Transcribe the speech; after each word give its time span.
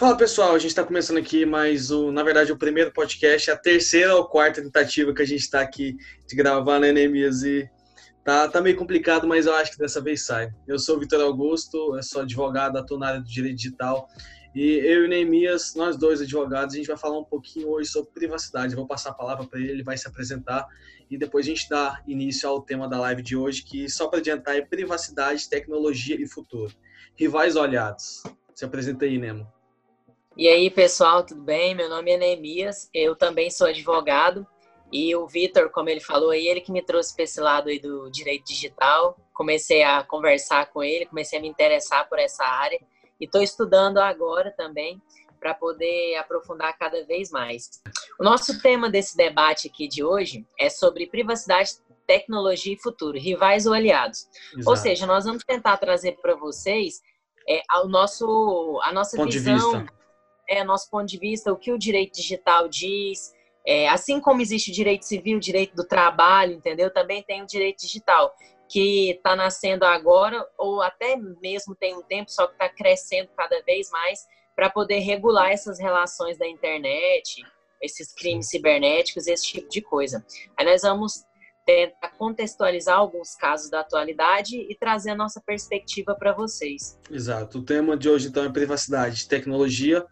Fala 0.00 0.16
pessoal, 0.16 0.54
a 0.54 0.58
gente 0.58 0.70
está 0.70 0.82
começando 0.82 1.18
aqui 1.18 1.44
mais 1.44 1.90
o, 1.90 2.10
na 2.10 2.22
verdade, 2.22 2.50
o 2.50 2.56
primeiro 2.56 2.90
podcast, 2.90 3.50
a 3.50 3.56
terceira 3.56 4.16
ou 4.16 4.24
quarta 4.24 4.62
tentativa 4.62 5.12
que 5.12 5.20
a 5.20 5.26
gente 5.26 5.40
está 5.40 5.60
aqui 5.60 5.94
de 6.26 6.34
gravar 6.34 6.80
na 6.80 6.88
Enemias 6.88 7.42
e 7.42 7.68
tá, 8.24 8.48
tá 8.48 8.62
meio 8.62 8.78
complicado, 8.78 9.28
mas 9.28 9.44
eu 9.44 9.54
acho 9.54 9.72
que 9.72 9.76
dessa 9.76 10.00
vez 10.00 10.24
sai. 10.24 10.50
Eu 10.66 10.78
sou 10.78 10.96
o 10.96 11.00
Vitor 11.00 11.20
Augusto, 11.20 11.94
eu 11.94 12.02
sou 12.02 12.22
advogado, 12.22 12.78
atuo 12.78 12.98
na 12.98 13.08
área 13.08 13.20
do 13.20 13.28
direito 13.28 13.56
digital 13.56 14.08
e 14.54 14.78
eu 14.78 15.04
e 15.04 15.08
Neemias, 15.08 15.74
nós 15.74 15.98
dois 15.98 16.22
advogados, 16.22 16.74
a 16.74 16.78
gente 16.78 16.86
vai 16.86 16.96
falar 16.96 17.18
um 17.18 17.24
pouquinho 17.24 17.68
hoje 17.68 17.90
sobre 17.90 18.10
privacidade. 18.10 18.72
Eu 18.72 18.78
vou 18.78 18.86
passar 18.86 19.10
a 19.10 19.14
palavra 19.14 19.46
para 19.46 19.60
ele, 19.60 19.70
ele 19.70 19.82
vai 19.82 19.98
se 19.98 20.08
apresentar 20.08 20.66
e 21.10 21.18
depois 21.18 21.44
a 21.44 21.50
gente 21.50 21.68
dá 21.68 22.02
início 22.08 22.48
ao 22.48 22.62
tema 22.62 22.88
da 22.88 22.98
live 23.00 23.20
de 23.20 23.36
hoje, 23.36 23.62
que 23.62 23.86
só 23.90 24.08
para 24.08 24.20
adiantar 24.20 24.56
é 24.56 24.62
privacidade, 24.62 25.46
tecnologia 25.46 26.18
e 26.18 26.26
futuro. 26.26 26.72
Rivais 27.14 27.54
olhados. 27.54 28.22
Se 28.54 28.64
apresenta 28.64 29.04
aí, 29.04 29.18
Nemo. 29.18 29.59
E 30.36 30.48
aí, 30.48 30.70
pessoal, 30.70 31.26
tudo 31.26 31.42
bem? 31.42 31.74
Meu 31.74 31.88
nome 31.88 32.12
é 32.12 32.16
Neemias, 32.16 32.88
eu 32.94 33.16
também 33.16 33.50
sou 33.50 33.66
advogado. 33.66 34.46
E 34.92 35.14
o 35.14 35.26
Vitor, 35.26 35.70
como 35.70 35.88
ele 35.88 36.00
falou 36.00 36.30
aí, 36.30 36.46
ele 36.46 36.60
que 36.60 36.72
me 36.72 36.82
trouxe 36.82 37.14
para 37.14 37.24
esse 37.24 37.40
lado 37.40 37.68
aí 37.68 37.80
do 37.80 38.08
direito 38.10 38.46
digital. 38.46 39.16
Comecei 39.34 39.82
a 39.82 40.04
conversar 40.04 40.66
com 40.66 40.82
ele, 40.82 41.06
comecei 41.06 41.38
a 41.38 41.42
me 41.42 41.48
interessar 41.48 42.08
por 42.08 42.18
essa 42.18 42.44
área. 42.44 42.80
E 43.20 43.24
estou 43.24 43.42
estudando 43.42 43.98
agora 43.98 44.52
também 44.52 45.02
para 45.38 45.52
poder 45.52 46.14
aprofundar 46.16 46.78
cada 46.78 47.04
vez 47.04 47.30
mais. 47.30 47.82
O 48.18 48.24
nosso 48.24 48.62
tema 48.62 48.88
desse 48.88 49.16
debate 49.16 49.68
aqui 49.68 49.88
de 49.88 50.04
hoje 50.04 50.46
é 50.58 50.70
sobre 50.70 51.08
privacidade, 51.08 51.72
tecnologia 52.06 52.74
e 52.74 52.80
futuro, 52.80 53.18
rivais 53.18 53.66
ou 53.66 53.72
aliados. 53.72 54.28
Exato. 54.52 54.70
Ou 54.70 54.76
seja, 54.76 55.06
nós 55.06 55.24
vamos 55.24 55.42
tentar 55.44 55.76
trazer 55.76 56.18
para 56.22 56.34
vocês 56.36 57.00
é, 57.48 57.62
o 57.82 57.88
nosso, 57.88 58.80
a 58.84 58.92
nossa 58.92 59.16
Ponto 59.16 59.30
visão 59.30 59.86
é, 60.50 60.64
nosso 60.64 60.90
ponto 60.90 61.06
de 61.06 61.16
vista, 61.16 61.52
o 61.52 61.56
que 61.56 61.72
o 61.72 61.78
direito 61.78 62.16
digital 62.16 62.68
diz. 62.68 63.32
É, 63.64 63.88
assim 63.88 64.20
como 64.20 64.42
existe 64.42 64.70
o 64.70 64.74
direito 64.74 65.04
civil, 65.04 65.36
o 65.36 65.40
direito 65.40 65.76
do 65.76 65.84
trabalho, 65.84 66.54
entendeu? 66.54 66.92
Também 66.92 67.22
tem 67.22 67.42
o 67.42 67.46
direito 67.46 67.80
digital, 67.80 68.34
que 68.68 69.10
está 69.10 69.36
nascendo 69.36 69.84
agora, 69.84 70.44
ou 70.58 70.82
até 70.82 71.16
mesmo 71.16 71.74
tem 71.76 71.96
um 71.96 72.02
tempo, 72.02 72.30
só 72.32 72.46
que 72.46 72.54
está 72.54 72.68
crescendo 72.68 73.28
cada 73.36 73.62
vez 73.62 73.90
mais, 73.90 74.26
para 74.56 74.68
poder 74.68 74.98
regular 74.98 75.52
essas 75.52 75.78
relações 75.78 76.36
da 76.36 76.48
internet, 76.48 77.44
esses 77.80 78.12
crimes 78.12 78.48
cibernéticos, 78.48 79.26
esse 79.28 79.46
tipo 79.46 79.68
de 79.68 79.80
coisa. 79.80 80.24
Aí 80.56 80.66
nós 80.66 80.82
vamos 80.82 81.24
tentar 81.64 82.08
contextualizar 82.18 82.98
alguns 82.98 83.36
casos 83.36 83.70
da 83.70 83.80
atualidade 83.80 84.56
e 84.56 84.74
trazer 84.74 85.10
a 85.10 85.14
nossa 85.14 85.40
perspectiva 85.40 86.14
para 86.14 86.32
vocês. 86.32 86.98
Exato. 87.08 87.58
O 87.58 87.62
tema 87.62 87.96
de 87.96 88.08
hoje, 88.08 88.28
então, 88.28 88.44
é 88.44 88.50
privacidade, 88.50 89.28
tecnologia 89.28 90.04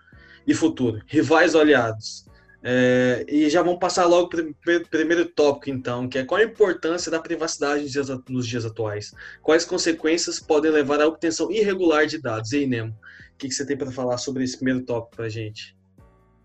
e 0.49 0.55
futuro. 0.55 1.03
Rivais 1.07 1.55
aliados. 1.55 2.27
É, 2.61 3.25
e 3.29 3.49
já 3.49 3.63
vamos 3.63 3.79
passar 3.79 4.07
logo 4.07 4.29
para 4.29 4.43
o 4.43 4.89
primeiro 4.89 5.27
tópico, 5.27 5.71
então, 5.71 6.09
que 6.09 6.19
é 6.19 6.25
qual 6.25 6.41
a 6.41 6.45
importância 6.45 7.11
da 7.11 7.21
privacidade 7.21 7.83
nos 7.83 7.93
dias, 7.93 8.09
nos 8.29 8.47
dias 8.47 8.65
atuais? 8.65 9.15
Quais 9.43 9.65
consequências 9.65 10.41
podem 10.41 10.71
levar 10.71 11.01
à 11.01 11.07
obtenção 11.07 11.53
irregular 11.53 12.07
de 12.07 12.19
dados? 12.19 12.53
E 12.53 12.59
aí, 12.59 12.67
Nemo, 12.67 12.91
o 12.91 13.37
que, 13.39 13.47
que 13.47 13.55
você 13.55 13.65
tem 13.65 13.77
para 13.77 13.93
falar 13.93 14.19
sobre 14.19 14.43
esse 14.43 14.57
primeiro 14.57 14.85
tópico 14.85 15.17
para 15.17 15.27
a 15.27 15.29
gente? 15.29 15.77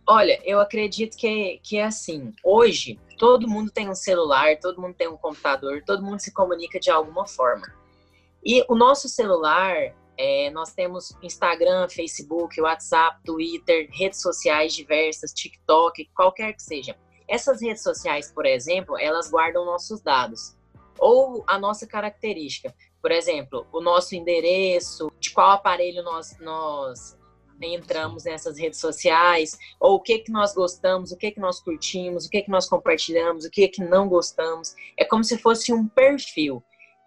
Olha, 0.06 0.40
eu 0.44 0.60
acredito 0.60 1.18
que, 1.18 1.60
que 1.64 1.78
é 1.78 1.86
assim. 1.86 2.32
Hoje, 2.44 3.00
todo 3.18 3.48
mundo 3.48 3.72
tem 3.72 3.90
um 3.90 3.96
celular, 3.96 4.60
todo 4.60 4.82
mundo 4.82 4.94
tem 4.94 5.08
um 5.08 5.18
computador, 5.18 5.82
todo 5.86 6.04
mundo 6.04 6.20
se 6.20 6.32
comunica 6.32 6.80
de 6.80 6.92
alguma 6.92 7.26
forma. 7.26 7.66
E 8.46 8.64
o 8.68 8.76
nosso 8.76 9.08
celular, 9.08 9.96
é, 10.18 10.50
nós 10.52 10.74
temos 10.74 11.16
Instagram, 11.22 11.88
Facebook, 11.90 12.60
WhatsApp, 12.62 13.22
Twitter, 13.24 13.90
redes 13.92 14.22
sociais 14.22 14.74
diversas, 14.74 15.34
TikTok, 15.34 16.06
qualquer 16.16 16.54
que 16.54 16.62
seja. 16.62 16.96
Essas 17.28 17.62
redes 17.62 17.82
sociais, 17.82 18.32
por 18.32 18.46
exemplo, 18.46 18.98
elas 18.98 19.30
guardam 19.30 19.66
nossos 19.66 20.02
dados 20.02 20.56
ou 21.00 21.44
a 21.48 21.58
nossa 21.58 21.88
característica. 21.88 22.74
Por 23.02 23.12
exemplo, 23.12 23.66
o 23.72 23.82
nosso 23.82 24.16
endereço, 24.16 25.12
de 25.20 25.32
qual 25.32 25.52
aparelho 25.52 26.04
nós, 26.04 26.38
nós 26.40 27.18
entramos 27.62 28.26
nessas 28.26 28.58
redes 28.58 28.80
sociais, 28.80 29.58
ou 29.80 29.96
o 29.96 30.00
que 30.00 30.20
que 30.20 30.32
nós 30.32 30.54
gostamos, 30.54 31.12
o 31.12 31.18
que 31.18 31.32
que 31.32 31.40
nós 31.40 31.60
curtimos, 31.60 32.26
o 32.26 32.30
que 32.30 32.42
que 32.42 32.52
nós 32.52 32.68
compartilhamos, 32.68 33.46
o 33.46 33.50
que 33.50 33.68
que 33.68 33.84
não 33.84 34.08
gostamos. 34.08 34.76
É 34.98 35.06
como 35.06 35.24
se 35.24 35.38
fosse 35.38 35.74
um 35.74 35.88
perfil 35.88 36.64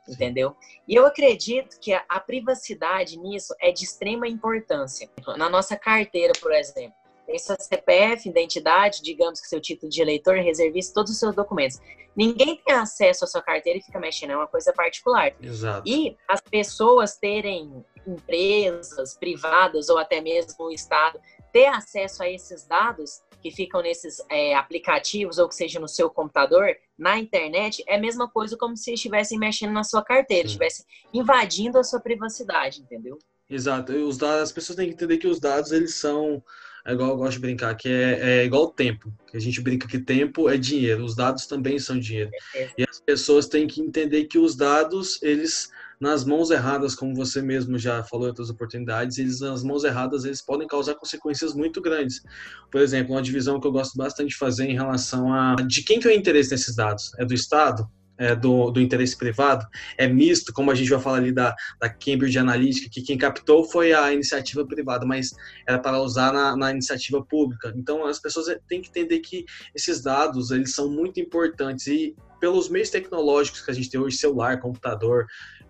entendeu? 0.08 0.56
E 0.86 0.94
eu 0.94 1.06
acredito 1.06 1.78
que 1.80 1.92
a, 1.92 2.04
a, 2.08 2.20
privacidade 2.20 3.18
nisso 3.18 3.54
é 3.60 3.72
de 3.72 3.84
extrema 3.84 4.28
importância. 4.28 5.08
Na 5.36 5.48
nossa 5.48 5.76
carteira, 5.76 6.32
por 6.40 6.52
exemplo, 6.52 6.94
tem 7.26 7.38
sua 7.38 7.56
CPF, 7.58 8.28
identidade, 8.28 9.02
digamos 9.02 9.40
que 9.40 9.48
seu 9.48 9.60
título 9.60 9.90
de 9.90 10.00
eleitor, 10.00 10.36
reservista, 10.36 10.94
todos 10.94 11.12
os 11.12 11.18
seus 11.18 11.34
documentos. 11.34 11.80
Ninguém 12.16 12.60
tem 12.64 12.74
acesso 12.74 13.24
à 13.24 13.26
sua 13.26 13.42
carteira 13.42 13.78
e 13.78 13.82
fica 13.82 13.98
mexendo, 13.98 14.30
é 14.30 14.36
uma 14.36 14.46
coisa 14.46 14.72
particular. 14.72 15.34
Exato. 15.42 15.82
E 15.86 16.16
as 16.26 16.40
pessoas 16.40 17.16
terem 17.16 17.84
empresas 18.06 19.14
privadas 19.18 19.88
ou 19.88 19.98
até 19.98 20.20
mesmo 20.20 20.66
o 20.66 20.70
Estado 20.70 21.20
ter 21.52 21.66
acesso 21.66 22.22
a 22.22 22.30
esses 22.30 22.66
dados 22.66 23.22
que 23.46 23.50
ficam 23.54 23.80
nesses 23.80 24.16
é, 24.28 24.54
aplicativos 24.54 25.38
ou 25.38 25.48
que 25.48 25.54
seja 25.54 25.78
no 25.78 25.88
seu 25.88 26.10
computador, 26.10 26.74
na 26.98 27.16
internet, 27.18 27.84
é 27.86 27.94
a 27.94 28.00
mesma 28.00 28.28
coisa 28.28 28.56
como 28.56 28.76
se 28.76 28.92
estivessem 28.92 29.38
mexendo 29.38 29.72
na 29.72 29.84
sua 29.84 30.02
carteira, 30.02 30.46
estivessem 30.46 30.84
invadindo 31.14 31.78
a 31.78 31.84
sua 31.84 32.00
privacidade, 32.00 32.80
entendeu? 32.80 33.18
Exato. 33.48 33.92
Os 33.92 34.18
dados, 34.18 34.42
as 34.42 34.52
pessoas 34.52 34.76
têm 34.76 34.88
que 34.88 34.94
entender 34.94 35.18
que 35.18 35.28
os 35.28 35.38
dados, 35.38 35.70
eles 35.70 35.94
são 35.94 36.42
é 36.84 36.92
igual 36.92 37.10
eu 37.10 37.16
gosto 37.16 37.32
de 37.32 37.40
brincar, 37.40 37.74
que 37.74 37.88
é, 37.88 38.40
é 38.40 38.44
igual 38.44 38.64
o 38.64 38.70
tempo. 38.70 39.12
A 39.34 39.38
gente 39.40 39.60
brinca 39.60 39.88
que 39.88 39.98
tempo 39.98 40.48
é 40.48 40.56
dinheiro, 40.56 41.04
os 41.04 41.16
dados 41.16 41.46
também 41.46 41.80
são 41.80 41.98
dinheiro. 41.98 42.30
É. 42.54 42.70
E 42.78 42.84
as 42.88 43.00
pessoas 43.00 43.48
têm 43.48 43.66
que 43.66 43.80
entender 43.80 44.26
que 44.26 44.38
os 44.38 44.54
dados, 44.54 45.20
eles 45.20 45.68
nas 46.00 46.24
mãos 46.24 46.50
erradas, 46.50 46.94
como 46.94 47.14
você 47.14 47.40
mesmo 47.40 47.78
já 47.78 48.02
falou 48.02 48.26
em 48.26 48.28
outras 48.28 48.50
oportunidades, 48.50 49.18
eles 49.18 49.40
nas 49.40 49.62
mãos 49.62 49.84
erradas 49.84 50.24
eles 50.24 50.42
podem 50.42 50.68
causar 50.68 50.94
consequências 50.94 51.54
muito 51.54 51.80
grandes. 51.80 52.22
Por 52.70 52.80
exemplo, 52.80 53.14
uma 53.14 53.22
divisão 53.22 53.60
que 53.60 53.66
eu 53.66 53.72
gosto 53.72 53.96
bastante 53.96 54.30
de 54.30 54.36
fazer 54.36 54.66
em 54.66 54.74
relação 54.74 55.32
a 55.32 55.56
de 55.56 55.82
quem 55.82 55.98
que 55.98 56.08
é 56.08 56.10
o 56.10 56.14
interesse 56.14 56.50
nesses 56.50 56.74
dados? 56.74 57.12
É 57.18 57.24
do 57.24 57.34
Estado? 57.34 57.88
É, 58.18 58.34
do, 58.34 58.70
do, 58.70 58.80
interesse 58.80 59.14
privado, 59.14 59.66
é 59.98 60.08
misto, 60.08 60.50
como 60.50 60.70
a 60.70 60.74
gente 60.74 60.88
vai 60.88 60.98
falar 60.98 61.18
ali 61.18 61.30
da, 61.30 61.54
da 61.78 61.86
Cambridge 61.86 62.38
Analytica, 62.38 62.88
que 62.90 63.02
quem 63.02 63.18
captou 63.18 63.62
foi 63.62 63.92
a 63.92 64.10
iniciativa 64.10 64.66
privada, 64.66 65.04
mas 65.04 65.32
era 65.68 65.78
para 65.78 66.00
usar 66.00 66.32
na, 66.32 66.56
na, 66.56 66.70
iniciativa 66.70 67.22
pública. 67.22 67.74
Então, 67.76 68.06
as 68.06 68.18
pessoas 68.18 68.46
têm 68.66 68.80
que 68.80 68.88
entender 68.88 69.18
que 69.18 69.44
esses 69.74 70.00
dados, 70.00 70.50
eles 70.50 70.74
são 70.74 70.90
muito 70.90 71.20
importantes 71.20 71.86
e 71.88 72.16
pelos 72.40 72.68
meios 72.68 72.90
tecnológicos 72.90 73.60
que 73.60 73.70
a 73.70 73.74
gente 73.74 73.90
tem 73.90 74.00
hoje, 74.00 74.16
celular, 74.16 74.60
computador, 74.60 75.26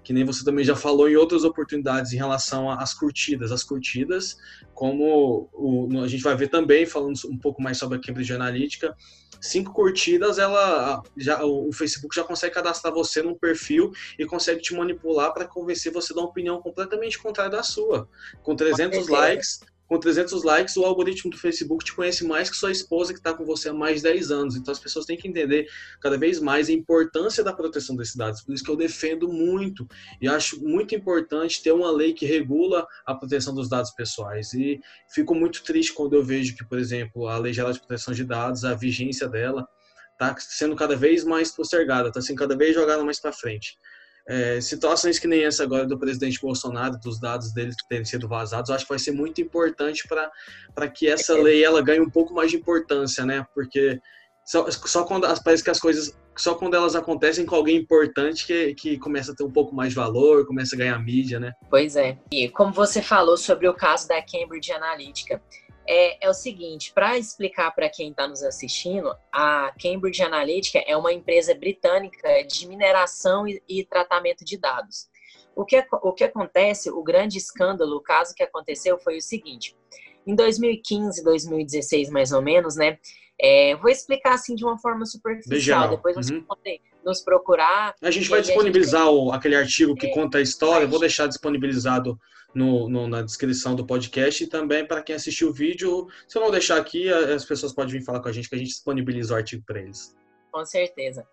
que 0.07 0.13
nem 0.13 0.25
você 0.25 0.45
também 0.45 0.65
já 0.65 0.77
falou 0.77 1.09
em 1.09 1.17
outras 1.17 1.43
oportunidades 1.43 2.13
em 2.13 2.17
relação 2.17 2.71
às 2.71 2.95
curtidas. 2.95 3.51
As 3.51 3.65
curtidas, 3.65 4.37
como 4.73 5.51
o, 5.53 5.89
a 6.01 6.07
gente 6.07 6.23
vai 6.23 6.37
ver 6.37 6.47
também, 6.47 6.87
falando 6.87 7.19
um 7.29 7.37
pouco 7.37 7.61
mais 7.61 7.77
sobre 7.77 7.99
a 7.99 8.01
Cambridge 8.01 8.33
Analytica, 8.33 8.97
cinco 9.41 9.73
curtidas, 9.73 10.39
ela 10.39 11.03
já, 11.17 11.45
o 11.45 11.73
Facebook 11.73 12.15
já 12.15 12.23
consegue 12.23 12.55
cadastrar 12.55 12.95
você 12.95 13.21
num 13.21 13.35
perfil 13.35 13.91
e 14.17 14.25
consegue 14.25 14.63
te 14.63 14.73
manipular 14.75 15.35
para 15.35 15.45
convencer 15.45 15.93
você 15.93 16.15
de 16.15 16.21
uma 16.21 16.29
opinião 16.29 16.63
completamente 16.63 17.19
contrária 17.19 17.51
da 17.51 17.65
sua. 17.65 18.09
Com 18.45 18.55
300 18.55 19.09
likes, 19.09 19.59
com 19.89 19.99
300 19.99 20.43
likes, 20.43 20.77
o 20.77 20.85
algoritmo 20.85 21.31
do 21.31 21.39
Facebook 21.39 21.85
te 21.85 21.95
conhece 21.95 22.25
mais 22.25 22.51
que 22.51 22.57
sua 22.57 22.73
esposa 22.73 23.13
que 23.13 23.21
está 23.21 23.33
com 23.33 23.45
você 23.45 23.69
há 23.69 23.73
mais 23.73 23.97
de 23.97 24.03
10 24.05 24.31
anos. 24.31 24.57
Então 24.57 24.73
as 24.73 24.79
pessoas 24.79 25.07
têm 25.07 25.17
que 25.17 25.29
entender 25.29 25.67
cada 26.01 26.19
vez 26.19 26.41
mais 26.41 26.69
a 26.69 26.73
importância 26.73 27.45
da 27.45 27.53
proteção 27.53 27.95
desses 27.95 28.17
dados. 28.17 28.43
Por 28.43 28.55
isso 28.55 28.65
que 28.65 28.71
eu 28.71 28.77
defendo 28.77 29.29
muito 29.29 29.87
e 30.21 30.27
acho 30.29 30.61
muito 30.63 30.95
importante 30.95 31.63
ter 31.63 31.73
uma 31.73 31.91
lei 31.91 32.13
que 32.13 32.27
regula 32.27 32.87
a 33.05 33.15
proteção 33.15 33.55
dos 33.55 33.69
dados 33.69 33.91
pessoais. 33.93 34.53
E 34.55 34.81
fico 35.09 35.35
muito 35.35 35.63
triste 35.63 35.93
quando 35.93 36.15
eu 36.15 36.23
vejo 36.23 36.57
que, 36.57 36.65
por 36.65 36.79
exemplo, 36.79 37.29
a 37.29 37.39
Lei 37.39 37.53
Geral 37.53 37.73
de 37.73 37.79
Proteção 37.79 38.13
de 38.13 38.25
Dados, 38.25 38.65
a 38.65 38.75
vigência 38.75 39.29
dela 39.29 39.69
está 40.13 40.35
sendo 40.39 40.75
cada 40.75 40.97
vez 40.97 41.25
mais 41.25 41.53
postergada, 41.53 42.09
está 42.09 42.21
sendo 42.21 42.39
cada 42.39 42.57
vez 42.57 42.75
jogada 42.75 43.05
mais 43.05 43.21
para 43.21 43.33
frente. 43.33 43.79
É, 44.29 44.61
situações 44.61 45.19
que 45.19 45.29
nem 45.29 45.45
essa 45.45 45.63
agora 45.63 45.87
do 45.87 45.99
presidente 45.99 46.41
Bolsonaro, 46.41 46.99
dos 46.99 47.21
dados 47.21 47.53
dele 47.53 47.73
terem 47.89 48.05
sido 48.05 48.27
vazados, 48.27 48.71
acho 48.71 48.85
que 48.85 48.91
vai 48.91 48.99
ser 48.99 49.13
muito 49.13 49.41
importante 49.41 50.03
para 50.75 50.89
que 50.89 51.09
essa 51.09 51.35
lei 51.35 51.65
ela 51.65 51.81
ganhe 51.81 52.01
um 52.01 52.11
pouco 52.11 52.35
mais 52.35 52.51
de 52.51 52.57
importância, 52.57 53.25
né? 53.25 53.47
Porque 53.55 54.01
só, 54.45 54.69
só 54.71 55.05
quando 55.05 55.27
parece 55.43 55.63
que 55.63 55.71
as 55.71 55.81
coisas 55.81 56.17
só 56.37 56.55
quando 56.55 56.75
elas 56.75 56.95
acontecem 56.95 57.47
com 57.47 57.55
alguém 57.55 57.77
importante 57.77 58.47
que, 58.47 58.75
que 58.75 58.99
começa 58.99 59.33
a 59.33 59.35
ter 59.35 59.43
um 59.43 59.51
pouco 59.51 59.75
mais 59.75 59.91
de 59.91 59.97
valor, 59.97 60.47
começa 60.47 60.77
a 60.77 60.79
ganhar 60.79 60.99
mídia, 60.99 61.41
né? 61.41 61.53
Pois 61.71 61.97
é. 61.97 62.19
E 62.31 62.49
como 62.51 62.73
você 62.73 63.01
falou 63.01 63.37
sobre 63.37 63.67
o 63.67 63.75
caso 63.75 64.07
da 64.07 64.21
Cambridge 64.23 64.71
Analytica, 64.71 65.43
é, 65.89 66.27
é 66.27 66.29
o 66.29 66.35
seguinte, 66.35 66.93
para 66.93 67.17
explicar 67.17 67.71
para 67.73 67.89
quem 67.89 68.11
está 68.11 68.27
nos 68.27 68.43
assistindo, 68.43 69.15
a 69.33 69.73
Cambridge 69.81 70.23
Analytica 70.23 70.83
é 70.87 70.97
uma 70.97 71.13
empresa 71.13 71.55
britânica 71.55 72.43
de 72.45 72.67
mineração 72.67 73.47
e, 73.47 73.63
e 73.69 73.85
tratamento 73.85 74.45
de 74.45 74.59
dados. 74.59 75.09
O 75.55 75.65
que, 75.65 75.83
o 76.03 76.13
que 76.13 76.25
acontece, 76.25 76.91
o 76.91 77.03
grande 77.03 77.39
escândalo, 77.39 77.97
o 77.97 78.03
caso 78.03 78.35
que 78.35 78.43
aconteceu 78.43 78.99
foi 78.99 79.17
o 79.17 79.23
seguinte, 79.23 79.75
em 80.27 80.35
2015, 80.35 81.23
2016, 81.23 82.11
mais 82.11 82.33
ou 82.33 82.43
menos, 82.43 82.77
né? 82.77 82.99
É, 83.39 83.77
vou 83.77 83.91
explicar 83.91 84.35
assim 84.35 84.55
de 84.55 84.65
uma 84.65 84.79
forma 84.79 85.05
superficial, 85.07 85.89
depois 85.91 86.17
você 86.17 86.35
uhum. 86.35 86.45
Nos 87.07 87.23
procurar. 87.23 87.95
A 88.03 88.11
gente 88.11 88.29
vai 88.29 88.43
disponibilizar 88.43 89.05
gente... 89.05 89.15
o, 89.15 89.33
aquele 89.33 89.55
artigo 89.55 89.95
que 89.95 90.09
é, 90.09 90.13
conta 90.13 90.39
a 90.39 90.43
história, 90.43 90.89
vou 90.89 90.99
deixar 90.99 91.29
disponibilizado 91.29 92.19
no, 92.53 92.89
no, 92.89 93.07
na 93.07 93.23
descrição 93.23 93.77
do 93.77 93.87
podcast 93.87 94.43
e 94.43 94.49
também 94.49 94.85
para 94.85 95.03
quem 95.03 95.15
assistiu 95.15 95.51
o 95.51 95.53
vídeo, 95.53 96.09
se 96.27 96.37
eu 96.37 96.43
não 96.43 96.51
deixar 96.51 96.79
aqui, 96.79 97.09
as 97.09 97.45
pessoas 97.45 97.73
podem 97.73 97.93
vir 97.93 98.05
falar 98.05 98.21
com 98.21 98.29
a 98.29 98.33
gente 98.33 98.49
que 98.49 98.55
a 98.57 98.59
gente 98.59 98.71
disponibiliza 98.71 99.35
o 99.35 99.37
artigo 99.37 99.63
para 99.65 99.81
eles. 99.81 100.17
Com 100.51 100.65
certeza. 100.65 101.25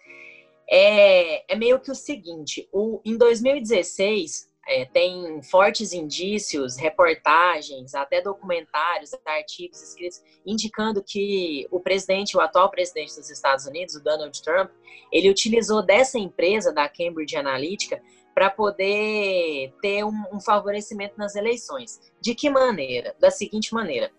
É, 0.70 1.54
é 1.54 1.56
meio 1.58 1.80
que 1.80 1.92
o 1.92 1.96
seguinte, 1.96 2.70
o, 2.72 3.02
em 3.04 3.18
2016, 3.18 4.50
é, 4.68 4.86
tem 4.86 5.42
fortes 5.44 5.92
indícios, 5.92 6.77
reportagens, 6.77 7.94
até 7.94 8.21
documentários, 8.21 9.12
artigos 9.25 9.81
escritos 9.81 10.21
indicando 10.45 11.04
que 11.04 11.68
o 11.69 11.80
presidente, 11.80 12.38
o 12.38 12.42
atual 12.42 12.69
presidente 12.69 13.15
dos 13.15 13.30
Estados 13.30 13.65
Unidos, 13.65 13.95
o 13.95 14.04
Donald 14.04 14.42
Trump, 14.42 14.71
ele 15.12 15.30
utilizou 15.30 15.81
dessa 15.81 16.18
empresa, 16.18 16.71
da 16.71 16.88
Cambridge 16.88 17.36
Analytica, 17.36 18.01
para 18.33 18.50
poder 18.50 19.74
ter 19.81 20.04
um, 20.04 20.24
um 20.31 20.39
favorecimento 20.39 21.15
nas 21.18 21.36
eleições. 21.36 22.00
De 22.19 22.33
que 22.33 22.50
maneira? 22.50 23.15
Da 23.19 23.30
seguinte 23.30 23.74
maneira. 23.74 24.12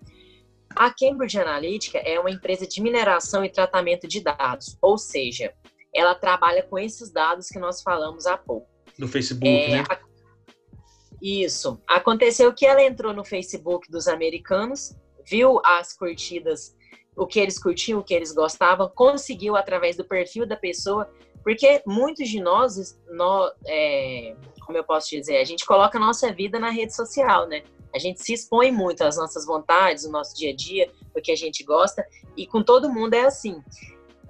A 0.77 0.91
Cambridge 0.91 1.39
Analytica 1.39 1.99
é 1.99 2.19
uma 2.21 2.31
empresa 2.31 2.67
de 2.67 2.83
mineração 2.83 3.45
e 3.45 3.49
tratamento 3.49 4.07
de 4.07 4.21
dados, 4.21 4.77
ou 4.83 4.99
seja, 4.99 5.55
ela 5.95 6.15
trabalha 6.15 6.63
com 6.65 6.79
esses 6.79 7.11
dados 7.11 7.49
que 7.49 7.59
nós 7.59 7.81
falamos 7.81 8.27
há 8.27 8.37
pouco. 8.37 8.69
Do 8.99 9.09
Facebook, 9.09 9.49
é, 9.49 9.69
né? 9.69 9.85
A 9.89 9.97
isso. 11.25 11.81
Aconteceu 11.89 12.53
que 12.53 12.67
ela 12.67 12.83
entrou 12.83 13.15
no 13.15 13.25
Facebook 13.25 13.91
dos 13.91 14.07
americanos, 14.07 14.95
viu 15.27 15.59
as 15.65 15.97
curtidas, 15.97 16.77
o 17.17 17.27
que 17.27 17.41
eles 17.41 17.59
curtiam, 17.59 18.01
o 18.01 18.05
que 18.05 18.13
eles 18.13 18.33
gostavam, 18.33 18.91
conseguiu 18.95 19.57
através 19.57 19.97
do 19.97 20.05
perfil 20.05 20.47
da 20.47 20.57
pessoa, 20.57 21.11
porque 21.43 21.83
muitos 21.87 22.29
de 22.29 22.41
nós, 22.41 23.01
nós 23.09 23.53
é, 23.67 24.37
como 24.67 24.77
eu 24.77 24.85
posso 24.85 25.11
dizer, 25.11 25.39
a 25.39 25.45
gente 25.45 25.65
coloca 25.65 25.97
a 25.97 26.01
nossa 26.01 26.31
vida 26.33 26.59
na 26.59 26.71
rede 26.71 26.95
social, 26.95 27.47
né? 27.47 27.63
A 27.95 27.99
gente 27.99 28.23
se 28.23 28.33
expõe 28.33 28.71
muito 28.71 29.03
às 29.03 29.17
nossas 29.17 29.47
vontades, 29.47 30.05
o 30.05 30.11
nosso 30.11 30.37
dia 30.37 30.51
a 30.51 30.57
dia, 30.57 30.91
o 31.15 31.23
que 31.23 31.31
a 31.31 31.37
gente 31.37 31.63
gosta, 31.63 32.05
e 32.37 32.47
com 32.47 32.63
todo 32.63 32.93
mundo 32.93 33.15
é 33.15 33.25
assim. 33.25 33.63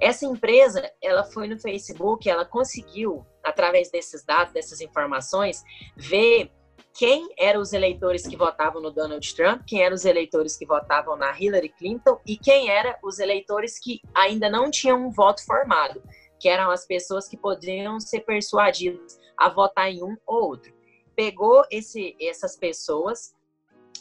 Essa 0.01 0.27
empresa, 0.27 0.91
ela 1.03 1.25
foi 1.25 1.49
no 1.49 1.59
Facebook, 1.59 2.29
ela 2.29 2.45
conseguiu, 2.45 3.25
através 3.43 3.91
desses 3.91 4.25
dados, 4.25 4.53
dessas 4.53 4.81
informações, 4.81 5.63
ver 5.97 6.51
quem 6.95 7.29
eram 7.37 7.61
os 7.61 7.73
eleitores 7.73 8.25
que 8.25 8.37
votavam 8.37 8.81
no 8.81 8.93
Donald 8.93 9.35
Trump, 9.35 9.63
quem 9.67 9.83
eram 9.83 9.97
os 9.97 10.05
eleitores 10.05 10.57
que 10.57 10.65
votavam 10.65 11.17
na 11.17 11.37
Hillary 11.37 11.71
Clinton 11.71 12.21
e 12.25 12.37
quem 12.37 12.71
eram 12.71 12.95
os 13.03 13.19
eleitores 13.19 13.81
que 13.81 14.01
ainda 14.15 14.49
não 14.49 14.71
tinham 14.71 15.05
um 15.05 15.11
voto 15.11 15.45
formado, 15.45 16.01
que 16.39 16.49
eram 16.49 16.71
as 16.71 16.87
pessoas 16.87 17.27
que 17.27 17.37
poderiam 17.37 17.99
ser 17.99 18.21
persuadidas 18.21 19.19
a 19.37 19.49
votar 19.49 19.91
em 19.91 20.05
um 20.05 20.17
ou 20.25 20.51
outro. 20.51 20.73
Pegou 21.17 21.65
esse, 21.69 22.17
essas 22.21 22.57
pessoas 22.57 23.35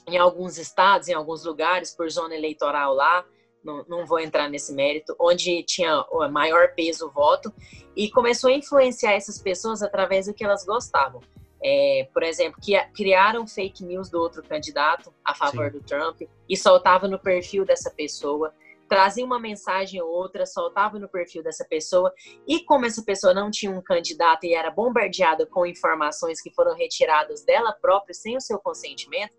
em 0.07 0.17
alguns 0.17 0.59
estados, 0.59 1.07
em 1.07 1.13
alguns 1.13 1.43
lugares, 1.43 1.95
por 1.95 2.07
zona 2.11 2.35
eleitoral 2.35 2.93
lá, 2.93 3.25
não, 3.63 3.83
não, 3.87 4.05
vou 4.05 4.19
entrar 4.19 4.49
nesse 4.49 4.73
mérito, 4.73 5.15
onde 5.19 5.63
tinha 5.63 6.05
maior 6.29 6.75
peso 6.75 7.07
o 7.07 7.11
voto, 7.11 7.51
e 7.95 8.11
começou 8.11 8.49
a 8.49 8.53
influenciar 8.53 9.13
essas 9.13 9.41
pessoas 9.41 9.81
através 9.81 10.27
do 10.27 10.33
que 10.33 10.43
elas 10.43 10.65
gostavam 10.65 11.21
é, 11.63 12.07
por 12.13 12.23
exemplo, 12.23 12.59
que 12.61 12.77
criaram 12.93 13.47
fake 13.47 13.85
news 13.85 14.09
do 14.09 14.19
outro 14.19 14.43
candidato 14.43 15.13
a 15.23 15.33
favor 15.33 15.71
Sim. 15.71 15.77
do 15.77 15.83
Trump 15.83 16.21
e 16.49 16.57
soltava 16.57 17.07
no 17.07 17.17
perfil 17.17 17.65
dessa 17.65 17.89
pessoa, 17.89 18.53
trazia 18.89 19.25
uma 19.25 19.39
mensagem 19.39 20.01
ou 20.01 20.09
outra, 20.09 20.45
soltava 20.45 20.99
no 20.99 21.07
perfil 21.07 21.41
dessa 21.41 21.65
pessoa, 21.65 22.13
e 22.45 22.63
como 22.65 22.85
essa 22.85 23.01
pessoa 23.01 23.33
não 23.33 23.49
tinha 23.49 23.71
um 23.71 23.81
candidato 23.81 24.45
e 24.45 24.53
era 24.53 24.69
bombardeada 24.69 25.45
com 25.45 25.65
informações 25.65 26.41
que 26.41 26.53
foram 26.53 26.75
retiradas 26.75 27.45
dela 27.45 27.71
própria 27.71 28.13
sem 28.13 28.35
o 28.35 28.41
seu 28.41 28.59
consentimento, 28.59 29.33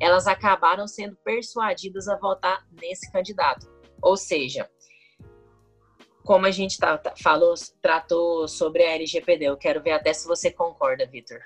elas 0.00 0.26
acabaram 0.26 0.88
sendo 0.88 1.16
persuadidas 1.24 2.08
a 2.08 2.16
votar 2.16 2.66
nesse 2.80 3.10
candidato. 3.12 3.70
Ou 4.02 4.16
seja, 4.16 4.68
como 6.24 6.46
a 6.46 6.50
gente 6.50 6.78
tá, 6.78 6.98
tá, 6.98 7.14
falou, 7.22 7.54
tratou 7.80 8.46
sobre 8.46 8.82
a 8.84 8.94
LGPD. 8.94 9.46
Eu 9.46 9.56
quero 9.56 9.82
ver 9.82 9.92
até 9.92 10.12
se 10.12 10.26
você 10.26 10.50
concorda, 10.50 11.06
Vitor. 11.06 11.40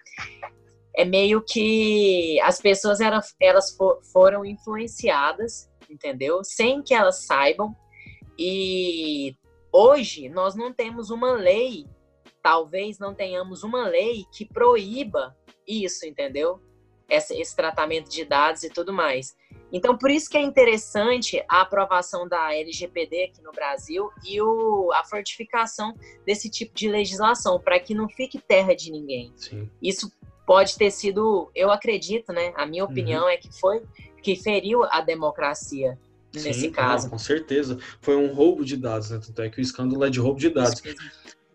É 0.97 1.05
meio 1.05 1.43
que 1.43 2.41
as 2.41 2.61
pessoas 2.61 3.01
eram, 3.01 3.21
elas 3.41 3.77
for, 3.77 4.01
foram 4.13 4.45
influenciadas, 4.45 5.71
entendeu? 5.89 6.43
Sem 6.45 6.83
que 6.83 6.95
elas 6.95 7.25
saibam. 7.25 7.75
E 8.39 9.37
hoje 9.73 10.29
nós 10.29 10.55
não 10.55 10.73
temos 10.73 11.11
uma 11.11 11.33
lei, 11.33 11.87
talvez 12.43 12.99
não 12.99 13.15
tenhamos 13.15 13.63
uma 13.63 13.89
lei 13.89 14.25
que 14.33 14.45
proíba 14.45 15.37
isso, 15.67 16.07
entendeu? 16.07 16.61
Esse, 17.09 17.39
esse 17.39 17.55
tratamento 17.55 18.11
de 18.11 18.25
dados 18.25 18.63
e 18.65 18.71
tudo 18.71 18.93
mais. 18.93 19.37
Então, 19.75 19.99
por 19.99 20.09
isso 20.09 20.31
que 20.31 20.39
é 20.39 20.41
interessante 20.41 21.43
a 21.49 21.63
aprovação 21.63 22.29
da 22.29 22.55
LGPD 22.55 23.25
aqui 23.25 23.43
no 23.43 23.51
Brasil 23.51 24.09
e 24.25 24.41
o, 24.41 24.93
a 24.93 25.03
fortificação 25.05 25.93
desse 26.25 26.49
tipo 26.49 26.73
de 26.77 26.89
legislação, 26.89 27.59
para 27.59 27.81
que 27.81 27.93
não 27.93 28.09
fique 28.09 28.39
terra 28.39 28.73
de 28.73 28.93
ninguém. 28.93 29.33
Sim. 29.35 29.69
Isso 29.83 30.13
pode 30.47 30.77
ter 30.77 30.93
sido, 30.93 31.51
eu 31.57 31.73
acredito, 31.73 32.33
né? 32.33 32.53
A 32.55 32.65
minha 32.65 32.85
opinião 32.85 33.25
uhum. 33.25 33.29
é 33.29 33.37
que 33.37 33.53
foi 33.59 33.83
que 34.23 34.37
feriu 34.37 34.85
a 34.85 35.01
democracia 35.01 35.99
nesse 36.33 36.61
Sim, 36.61 36.71
caso. 36.71 37.07
Não, 37.07 37.11
com 37.11 37.19
certeza. 37.19 37.77
Foi 38.01 38.15
um 38.17 38.33
roubo 38.33 38.65
de 38.65 38.77
dados, 38.77 39.11
né? 39.11 39.21
Tanto 39.27 39.43
é 39.43 39.51
que 39.51 39.59
o 39.59 39.61
escândalo 39.61 40.05
é 40.05 40.09
de 40.09 40.21
roubo 40.21 40.39
de 40.39 40.51
dados. 40.51 40.81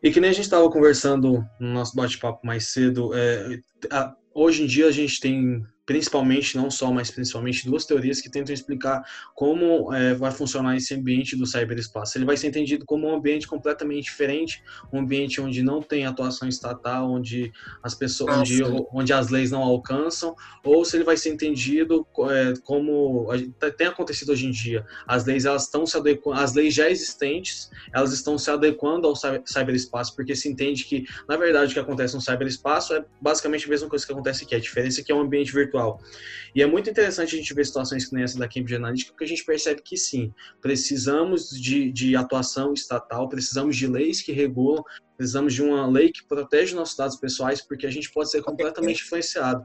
E 0.04 0.12
que 0.12 0.20
nem 0.20 0.30
a 0.30 0.34
gente 0.34 0.44
estava 0.44 0.70
conversando 0.70 1.42
no 1.58 1.74
nosso 1.74 1.96
bate-papo 1.96 2.46
mais 2.46 2.68
cedo, 2.68 3.12
é, 3.14 3.60
a, 3.90 4.14
hoje 4.34 4.64
em 4.64 4.66
dia 4.66 4.88
a 4.88 4.92
gente 4.92 5.22
tem 5.22 5.66
principalmente, 5.90 6.56
não 6.56 6.70
só, 6.70 6.94
mas 6.94 7.10
principalmente 7.10 7.66
duas 7.66 7.84
teorias 7.84 8.22
que 8.22 8.30
tentam 8.30 8.54
explicar 8.54 9.04
como 9.34 9.92
é, 9.92 10.14
vai 10.14 10.30
funcionar 10.30 10.78
esse 10.78 10.94
ambiente 10.94 11.36
do 11.36 11.48
cyberespaço. 11.48 12.16
Ele 12.16 12.26
vai 12.26 12.38
ser 12.38 12.50
entendido 12.50 12.86
como 12.86 13.08
um 13.08 13.16
ambiente 13.16 13.48
completamente 13.48 14.04
diferente, 14.04 14.62
um 14.94 15.00
ambiente 15.00 15.42
onde 15.42 15.64
não 15.64 15.82
tem 15.82 16.06
atuação 16.06 16.48
estatal, 16.48 17.10
onde 17.10 17.52
as 17.82 17.96
pessoas, 17.96 18.36
ah, 18.36 18.40
onde, 18.42 18.62
onde, 18.94 19.12
as 19.12 19.30
leis 19.30 19.50
não 19.50 19.64
alcançam, 19.64 20.36
ou 20.64 20.86
se 20.86 20.96
ele 20.96 21.04
vai 21.04 21.18
ser 21.18 21.30
entendido 21.30 22.06
é, 22.30 22.54
como 22.64 23.28
tá, 23.58 23.72
tem 23.72 23.88
acontecido 23.88 24.32
hoje 24.32 24.46
em 24.46 24.52
dia. 24.52 24.86
As 25.08 25.26
leis 25.26 25.46
elas 25.46 25.64
estão 25.64 25.88
se 25.88 25.98
adequando, 25.98 26.40
as 26.40 26.54
leis 26.54 26.72
já 26.72 26.88
existentes, 26.88 27.68
elas 27.92 28.14
estão 28.14 28.38
se 28.38 28.52
adequando 28.52 29.08
ao 29.08 29.16
cyberespaço, 29.44 30.16
porque 30.16 30.36
se 30.36 30.48
entende 30.48 30.86
que, 30.86 31.06
na 31.28 31.36
verdade, 31.36 31.72
o 31.72 31.74
que 31.74 31.80
acontece 31.80 32.14
no 32.14 32.22
cyberespaço 32.22 32.94
é 32.94 33.04
basicamente 33.20 33.66
a 33.66 33.70
mesma 33.70 33.90
coisa 33.90 34.06
que 34.06 34.12
acontece 34.12 34.44
aqui. 34.44 34.54
A 34.54 34.60
diferença 34.60 35.02
é 35.02 35.04
que 35.04 35.12
é 35.12 35.16
um 35.16 35.22
ambiente 35.22 35.52
virtual 35.52 35.79
virtual. 35.80 36.02
E 36.54 36.62
é 36.62 36.66
muito 36.66 36.90
interessante 36.90 37.36
a 37.36 37.38
gente 37.38 37.54
ver 37.54 37.66
situações 37.66 38.06
que 38.06 38.14
nem 38.14 38.24
essa 38.24 38.38
da 38.38 38.48
Cambridge 38.48 38.76
Analytica, 38.76 39.12
porque 39.12 39.24
a 39.24 39.28
gente 39.28 39.46
percebe 39.46 39.82
que 39.82 39.96
sim, 39.96 40.34
precisamos 40.60 41.50
de, 41.50 41.92
de 41.92 42.16
atuação 42.16 42.74
estatal, 42.74 43.30
precisamos 43.30 43.78
de 43.78 43.88
leis 43.88 44.22
que 44.22 44.32
regulam, 44.32 44.84
precisamos 45.16 45.54
de 45.54 45.62
uma 45.62 45.88
lei 45.88 46.12
que 46.12 46.24
protege 46.24 46.76
nossos 46.76 46.98
dados 46.98 47.18
pessoais, 47.18 47.62
porque 47.62 47.86
a 47.86 47.92
gente 47.92 48.12
pode 48.12 48.32
ser 48.32 48.42
completamente 48.42 49.04
influenciado. 49.04 49.64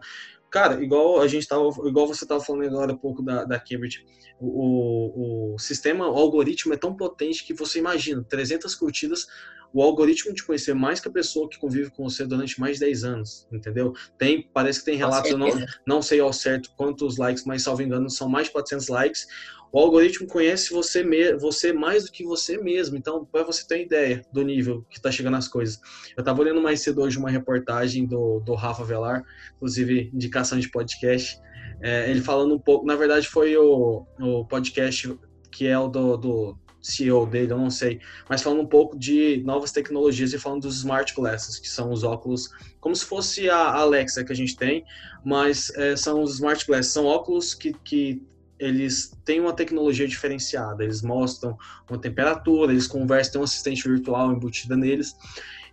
Cara, 0.54 0.80
igual 0.80 1.20
a 1.20 1.26
gente 1.26 1.48
tava, 1.48 1.68
igual 1.84 2.06
você 2.06 2.24
estava 2.24 2.40
falando 2.40 2.68
agora 2.68 2.92
um 2.92 2.96
pouco 2.96 3.20
da, 3.24 3.42
da 3.42 3.58
Cambridge, 3.58 4.06
o, 4.38 4.46
o, 4.46 5.54
o 5.54 5.58
sistema, 5.58 6.08
o 6.08 6.14
algoritmo 6.14 6.72
é 6.72 6.76
tão 6.76 6.96
potente 6.96 7.44
que 7.44 7.52
você 7.52 7.80
imagina, 7.80 8.22
300 8.22 8.72
curtidas 8.76 9.26
o 9.74 9.82
algoritmo 9.82 10.32
te 10.32 10.44
conhecer 10.44 10.72
mais 10.72 11.00
que 11.00 11.08
a 11.08 11.10
pessoa 11.10 11.48
que 11.48 11.58
convive 11.58 11.90
com 11.90 12.08
você 12.08 12.24
durante 12.24 12.60
mais 12.60 12.74
de 12.74 12.86
10 12.86 13.02
anos, 13.02 13.48
entendeu? 13.52 13.92
Tem, 14.16 14.48
parece 14.54 14.78
que 14.78 14.84
tem 14.84 14.96
relatos, 14.96 15.32
eu 15.32 15.36
não, 15.36 15.48
não 15.84 16.00
sei 16.00 16.20
ao 16.20 16.32
certo 16.32 16.70
quantos 16.76 17.16
likes, 17.16 17.44
mas 17.44 17.62
salvo 17.62 17.82
engano 17.82 18.08
são 18.08 18.28
mais 18.28 18.46
de 18.46 18.52
400 18.52 18.86
likes. 18.86 19.26
O 19.74 19.80
algoritmo 19.80 20.28
conhece 20.28 20.72
você, 20.72 21.02
me, 21.02 21.34
você 21.34 21.72
mais 21.72 22.04
do 22.04 22.12
que 22.12 22.22
você 22.22 22.56
mesmo, 22.56 22.96
então 22.96 23.24
para 23.24 23.42
você 23.42 23.66
ter 23.66 23.82
ideia 23.82 24.24
do 24.32 24.40
nível 24.42 24.86
que 24.88 24.98
está 24.98 25.10
chegando 25.10 25.36
as 25.36 25.48
coisas. 25.48 25.80
Eu 26.16 26.20
estava 26.20 26.40
olhando 26.40 26.62
mais 26.62 26.80
cedo 26.80 27.02
hoje 27.02 27.18
uma 27.18 27.28
reportagem 27.28 28.06
do, 28.06 28.38
do 28.38 28.54
Rafa 28.54 28.84
Velar, 28.84 29.24
inclusive 29.56 30.12
indicação 30.14 30.60
de 30.60 30.70
podcast, 30.70 31.40
é, 31.82 32.08
ele 32.08 32.20
falando 32.20 32.54
um 32.54 32.58
pouco, 32.60 32.86
na 32.86 32.94
verdade 32.94 33.26
foi 33.26 33.56
o, 33.56 34.06
o 34.20 34.44
podcast 34.44 35.12
que 35.50 35.66
é 35.66 35.76
o 35.76 35.88
do, 35.88 36.16
do 36.18 36.58
CEO 36.80 37.26
dele, 37.26 37.52
eu 37.52 37.58
não 37.58 37.68
sei, 37.68 37.98
mas 38.30 38.42
falando 38.42 38.62
um 38.62 38.68
pouco 38.68 38.96
de 38.96 39.42
novas 39.44 39.72
tecnologias 39.72 40.32
e 40.32 40.38
falando 40.38 40.62
dos 40.62 40.76
smart 40.76 41.12
glasses, 41.16 41.58
que 41.58 41.68
são 41.68 41.90
os 41.90 42.04
óculos, 42.04 42.48
como 42.78 42.94
se 42.94 43.04
fosse 43.04 43.50
a 43.50 43.74
Alexa 43.74 44.22
que 44.22 44.30
a 44.30 44.36
gente 44.36 44.54
tem, 44.54 44.84
mas 45.24 45.74
é, 45.74 45.96
são 45.96 46.22
os 46.22 46.34
smart 46.34 46.64
glasses, 46.64 46.92
são 46.92 47.06
óculos 47.06 47.54
que, 47.54 47.72
que 47.84 48.22
eles 48.58 49.16
têm 49.24 49.40
uma 49.40 49.52
tecnologia 49.52 50.06
diferenciada, 50.06 50.84
eles 50.84 51.02
mostram 51.02 51.56
uma 51.88 51.98
temperatura, 51.98 52.72
eles 52.72 52.86
conversam, 52.86 53.32
tem 53.32 53.40
um 53.40 53.44
assistente 53.44 53.88
virtual 53.88 54.32
embutida 54.32 54.76
neles, 54.76 55.14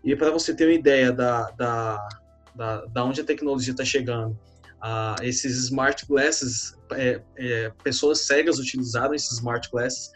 e 0.03 0.15
para 0.15 0.31
você 0.31 0.53
ter 0.53 0.65
uma 0.65 0.73
ideia 0.73 1.11
da, 1.11 1.51
da, 1.51 2.09
da, 2.55 2.85
da 2.85 3.05
onde 3.05 3.21
a 3.21 3.23
tecnologia 3.23 3.71
está 3.71 3.85
chegando, 3.85 4.38
a 4.81 5.15
esses 5.21 5.55
smart 5.65 6.05
glasses, 6.07 6.75
é, 6.93 7.21
é, 7.38 7.71
pessoas 7.83 8.21
cegas 8.21 8.57
utilizaram 8.57 9.13
esses 9.13 9.33
smart 9.33 9.69
glasses 9.69 10.11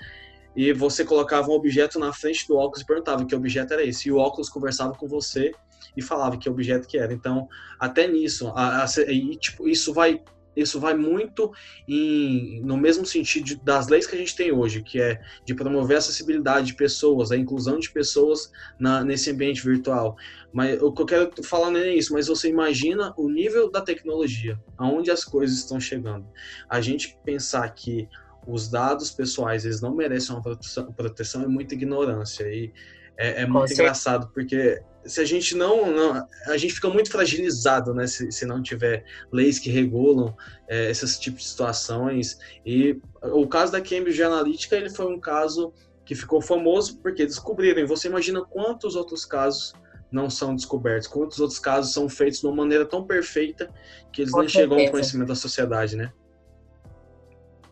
e 0.55 0.73
você 0.73 1.05
colocava 1.05 1.49
um 1.49 1.53
objeto 1.53 1.99
na 1.99 2.11
frente 2.13 2.47
do 2.47 2.55
óculos 2.55 2.81
e 2.81 2.85
perguntava 2.85 3.25
que 3.25 3.35
objeto 3.35 3.73
era 3.73 3.83
esse. 3.83 4.07
E 4.07 4.11
o 4.11 4.17
óculos 4.17 4.49
conversava 4.49 4.93
com 4.93 5.07
você 5.07 5.51
e 5.95 6.01
falava 6.01 6.37
que 6.37 6.49
objeto 6.49 6.87
que 6.87 6.97
era. 6.97 7.13
Então, 7.13 7.47
até 7.79 8.07
nisso, 8.07 8.47
a, 8.55 8.83
a, 8.83 8.87
e, 9.07 9.35
tipo, 9.35 9.67
isso 9.67 9.93
vai 9.93 10.21
isso 10.55 10.79
vai 10.79 10.93
muito 10.93 11.51
em, 11.87 12.61
no 12.61 12.77
mesmo 12.77 13.05
sentido 13.05 13.59
das 13.63 13.87
leis 13.87 14.07
que 14.07 14.15
a 14.15 14.17
gente 14.17 14.35
tem 14.35 14.51
hoje, 14.51 14.81
que 14.81 14.99
é 14.99 15.21
de 15.43 15.53
promover 15.53 15.95
a 15.95 15.99
acessibilidade 15.99 16.67
de 16.67 16.75
pessoas, 16.75 17.31
a 17.31 17.37
inclusão 17.37 17.79
de 17.79 17.91
pessoas 17.91 18.51
na, 18.79 19.03
nesse 19.03 19.31
ambiente 19.31 19.63
virtual. 19.63 20.15
Mas 20.53 20.81
o 20.81 20.91
que 20.91 21.01
eu 21.01 21.05
quero 21.05 21.43
falar 21.43 21.69
não 21.71 21.79
é 21.79 21.93
isso, 21.93 22.13
mas 22.13 22.27
você 22.27 22.49
imagina 22.49 23.13
o 23.17 23.29
nível 23.29 23.69
da 23.69 23.81
tecnologia, 23.81 24.59
aonde 24.77 25.11
as 25.11 25.23
coisas 25.23 25.57
estão 25.57 25.79
chegando. 25.79 26.25
A 26.69 26.79
gente 26.79 27.17
pensar 27.25 27.67
que 27.69 28.07
os 28.47 28.69
dados 28.69 29.11
pessoais 29.11 29.65
eles 29.65 29.81
não 29.81 29.95
merecem 29.95 30.35
uma 30.35 30.41
proteção, 30.41 30.91
proteção 30.93 31.41
é 31.41 31.47
muita 31.47 31.73
ignorância 31.73 32.43
e 32.43 32.71
é, 33.17 33.41
é 33.41 33.47
muito 33.47 33.73
engraçado 33.73 34.29
porque 34.33 34.81
se 35.05 35.21
a 35.21 35.25
gente 35.25 35.55
não, 35.55 35.91
não, 35.91 36.27
a 36.47 36.57
gente 36.57 36.73
fica 36.73 36.89
muito 36.89 37.11
fragilizado, 37.11 37.93
né, 37.93 38.07
se, 38.07 38.31
se 38.31 38.45
não 38.45 38.61
tiver 38.61 39.05
leis 39.31 39.59
que 39.59 39.69
regulam 39.69 40.35
é, 40.67 40.89
esses 40.89 41.19
tipos 41.19 41.43
de 41.43 41.49
situações. 41.49 42.37
E 42.65 42.99
o 43.21 43.47
caso 43.47 43.71
da 43.71 43.81
Cambridge 43.81 44.21
Analytica, 44.21 44.75
ele 44.75 44.89
foi 44.89 45.05
um 45.05 45.19
caso 45.19 45.73
que 46.03 46.15
ficou 46.15 46.41
famoso 46.41 46.97
porque 46.99 47.25
descobriram. 47.25 47.85
Você 47.87 48.07
imagina 48.07 48.43
quantos 48.43 48.95
outros 48.95 49.25
casos 49.25 49.73
não 50.11 50.29
são 50.29 50.55
descobertos, 50.55 51.07
quantos 51.07 51.39
outros 51.39 51.59
casos 51.59 51.93
são 51.93 52.07
feitos 52.07 52.39
de 52.39 52.45
uma 52.45 52.55
maneira 52.55 52.85
tão 52.85 53.05
perfeita 53.05 53.69
que 54.11 54.21
eles 54.21 54.31
Com 54.31 54.39
nem 54.39 54.49
certeza. 54.49 54.69
chegam 54.69 54.85
ao 54.85 54.91
conhecimento 54.91 55.27
da 55.27 55.35
sociedade, 55.35 55.95
né? 55.95 56.11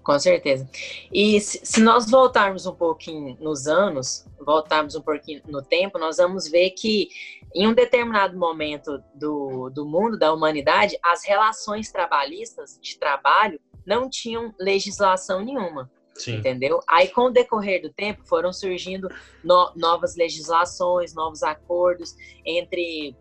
Com 0.03 0.19
certeza. 0.19 0.69
E 1.11 1.39
se 1.39 1.81
nós 1.81 2.09
voltarmos 2.09 2.65
um 2.65 2.75
pouquinho 2.75 3.37
nos 3.39 3.67
anos, 3.67 4.25
voltarmos 4.39 4.95
um 4.95 5.01
pouquinho 5.01 5.41
no 5.47 5.61
tempo, 5.61 5.97
nós 5.97 6.17
vamos 6.17 6.47
ver 6.49 6.71
que 6.71 7.07
em 7.55 7.67
um 7.67 7.73
determinado 7.73 8.37
momento 8.37 9.01
do, 9.15 9.69
do 9.69 9.85
mundo, 9.85 10.17
da 10.17 10.33
humanidade, 10.33 10.97
as 11.01 11.23
relações 11.23 11.91
trabalhistas 11.91 12.77
de 12.81 12.97
trabalho 12.97 13.59
não 13.85 14.09
tinham 14.09 14.53
legislação 14.59 15.43
nenhuma. 15.43 15.89
Sim. 16.15 16.35
Entendeu? 16.35 16.79
Aí, 16.87 17.07
com 17.07 17.21
o 17.21 17.31
decorrer 17.31 17.81
do 17.81 17.89
tempo, 17.89 18.21
foram 18.25 18.53
surgindo 18.53 19.09
no, 19.43 19.71
novas 19.75 20.15
legislações, 20.15 21.13
novos 21.13 21.41
acordos 21.41 22.15
entre 22.45 23.15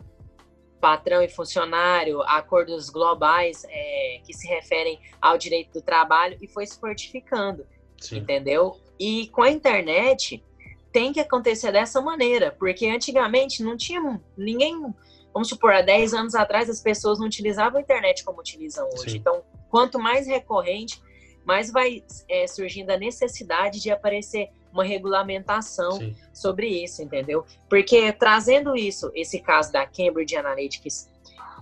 patrão 0.82 1.22
e 1.22 1.28
funcionário, 1.28 2.20
acordos 2.22 2.90
globais 2.90 3.64
é, 3.68 4.20
que 4.24 4.34
se 4.34 4.48
referem 4.48 4.98
ao 5.20 5.38
direito 5.38 5.74
do 5.74 5.80
trabalho 5.80 6.36
e 6.42 6.48
foi 6.48 6.66
se 6.66 6.76
fortificando, 6.80 7.64
Sim. 8.00 8.18
entendeu? 8.18 8.76
E 8.98 9.28
com 9.28 9.44
a 9.44 9.50
internet 9.50 10.44
tem 10.90 11.12
que 11.12 11.20
acontecer 11.20 11.70
dessa 11.70 12.00
maneira, 12.00 12.50
porque 12.58 12.88
antigamente 12.88 13.62
não 13.62 13.76
tinha 13.76 14.20
ninguém, 14.36 14.92
vamos 15.32 15.48
supor, 15.48 15.72
há 15.72 15.82
10 15.82 16.14
anos 16.14 16.34
atrás 16.34 16.68
as 16.68 16.80
pessoas 16.80 17.20
não 17.20 17.28
utilizavam 17.28 17.78
a 17.78 17.80
internet 17.80 18.24
como 18.24 18.40
utilizam 18.40 18.84
hoje. 18.88 19.12
Sim. 19.12 19.18
Então, 19.18 19.40
quanto 19.70 20.00
mais 20.00 20.26
recorrente, 20.26 21.00
mais 21.44 21.70
vai 21.70 22.02
é, 22.28 22.44
surgindo 22.48 22.90
a 22.90 22.96
necessidade 22.96 23.80
de 23.80 23.88
aparecer 23.88 24.50
uma 24.72 24.84
regulamentação 24.84 25.92
Sim. 25.92 26.16
sobre 26.32 26.66
isso, 26.66 27.02
entendeu? 27.02 27.44
Porque 27.68 28.12
trazendo 28.12 28.76
isso, 28.76 29.10
esse 29.14 29.40
caso 29.40 29.72
da 29.72 29.86
Cambridge 29.86 30.36
Analytics, 30.36 31.10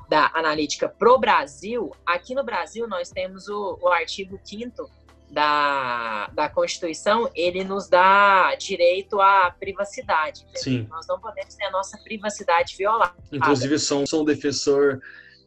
da 0.08 0.30
Analítica 0.34 0.88
pro 0.88 1.18
Brasil, 1.18 1.92
aqui 2.04 2.34
no 2.34 2.44
Brasil 2.44 2.88
nós 2.88 3.10
temos 3.10 3.48
o, 3.48 3.78
o 3.80 3.88
artigo 3.88 4.38
5 4.42 4.90
da, 5.30 6.28
da 6.32 6.48
Constituição, 6.48 7.30
ele 7.34 7.62
nos 7.62 7.88
dá 7.88 8.54
direito 8.56 9.20
à 9.20 9.54
privacidade. 9.58 10.42
Entendeu? 10.42 10.62
Sim. 10.62 10.86
Nós 10.90 11.06
não 11.06 11.20
podemos 11.20 11.54
ter 11.54 11.64
a 11.64 11.70
nossa 11.70 11.96
privacidade 11.98 12.76
violada. 12.76 13.14
Inclusive, 13.30 13.78
sou, 13.78 14.06
sou 14.06 14.22
um 14.22 14.24
defensor 14.24 15.00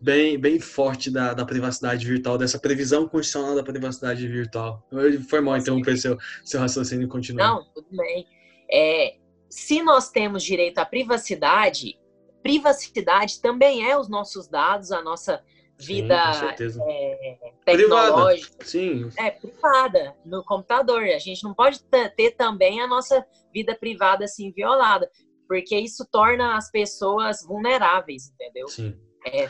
bem, 0.03 0.37
bem 0.37 0.59
forte 0.59 1.09
da, 1.09 1.33
da 1.33 1.45
privacidade 1.45 2.05
virtual, 2.05 2.37
dessa 2.37 2.59
previsão 2.59 3.07
constitucional 3.07 3.55
da 3.55 3.63
privacidade 3.63 4.27
virtual. 4.27 4.85
Foi 5.29 5.39
mal 5.39 5.57
interromper 5.57 5.97
seu, 5.97 6.17
seu 6.43 6.59
raciocínio 6.59 7.05
e 7.05 7.09
continuar. 7.09 7.47
Não, 7.47 7.65
tudo 7.73 7.87
bem. 7.91 8.27
É, 8.69 9.15
se 9.49 9.81
nós 9.81 10.09
temos 10.09 10.43
direito 10.43 10.79
à 10.79 10.85
privacidade, 10.85 11.97
privacidade 12.41 13.41
também 13.41 13.89
é 13.89 13.97
os 13.97 14.09
nossos 14.09 14.47
dados, 14.47 14.91
a 14.91 15.01
nossa 15.01 15.41
vida 15.79 16.33
Sim, 16.33 16.81
é, 16.87 17.37
tecnológica. 17.65 18.57
Privada. 18.57 18.65
Sim. 18.65 19.09
É, 19.17 19.31
privada, 19.31 20.15
no 20.25 20.43
computador. 20.43 21.03
A 21.03 21.19
gente 21.19 21.43
não 21.43 21.53
pode 21.53 21.81
ter 22.15 22.31
também 22.31 22.81
a 22.81 22.87
nossa 22.87 23.25
vida 23.53 23.73
privada 23.73 24.25
assim 24.25 24.51
violada, 24.51 25.09
porque 25.47 25.77
isso 25.77 26.05
torna 26.11 26.57
as 26.57 26.69
pessoas 26.69 27.41
vulneráveis, 27.45 28.29
entendeu? 28.33 28.67
Sim. 28.67 28.99
É, 29.25 29.47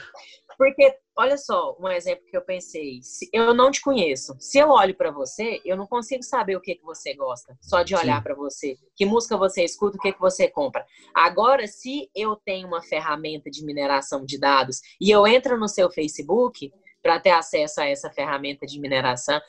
porque, 0.64 0.96
olha 1.18 1.38
só, 1.38 1.76
um 1.78 1.90
exemplo 1.90 2.24
que 2.26 2.38
eu 2.38 2.42
pensei. 2.42 3.02
Se 3.02 3.30
eu 3.34 3.54
não 3.54 3.70
te 3.70 3.82
conheço. 3.82 4.34
Se 4.40 4.58
eu 4.58 4.70
olho 4.70 4.96
para 4.96 5.12
você, 5.12 5.60
eu 5.66 5.76
não 5.76 5.86
consigo 5.86 6.24
saber 6.24 6.56
o 6.56 6.62
que, 6.62 6.76
que 6.76 6.84
você 6.86 7.14
gosta, 7.14 7.58
só 7.62 7.84
de 7.84 7.94
olhar 7.94 8.24
para 8.24 8.34
você. 8.34 8.78
Que 8.96 9.06
música 9.06 9.36
você 9.36 9.62
escuta, 9.66 9.98
o 9.98 10.00
que, 10.00 10.14
que 10.14 10.20
você 10.22 10.48
compra. 10.48 10.86
Agora, 11.14 11.68
se 11.68 12.10
eu 12.16 12.38
tenho 12.38 12.66
uma 12.66 12.82
ferramenta 12.82 13.52
de 13.52 13.66
mineração 13.66 14.24
de 14.24 14.40
dados 14.40 14.80
e 15.02 15.12
eu 15.12 15.28
entro 15.28 15.60
no 15.60 15.68
seu 15.68 15.92
Facebook 15.92 16.72
para 17.02 17.20
ter 17.20 17.32
acesso 17.32 17.82
a 17.82 17.86
essa 17.86 18.10
ferramenta 18.10 18.66
de 18.66 18.80
mineração, 18.80 19.42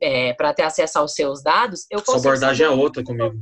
é, 0.00 0.32
para 0.32 0.54
ter 0.54 0.62
acesso 0.62 0.98
aos 0.98 1.12
seus 1.12 1.42
dados, 1.42 1.86
eu 1.90 1.98
consigo. 1.98 2.18
Sua 2.18 2.30
abordagem 2.30 2.64
é 2.66 2.70
outra 2.70 3.04
comigo. 3.04 3.38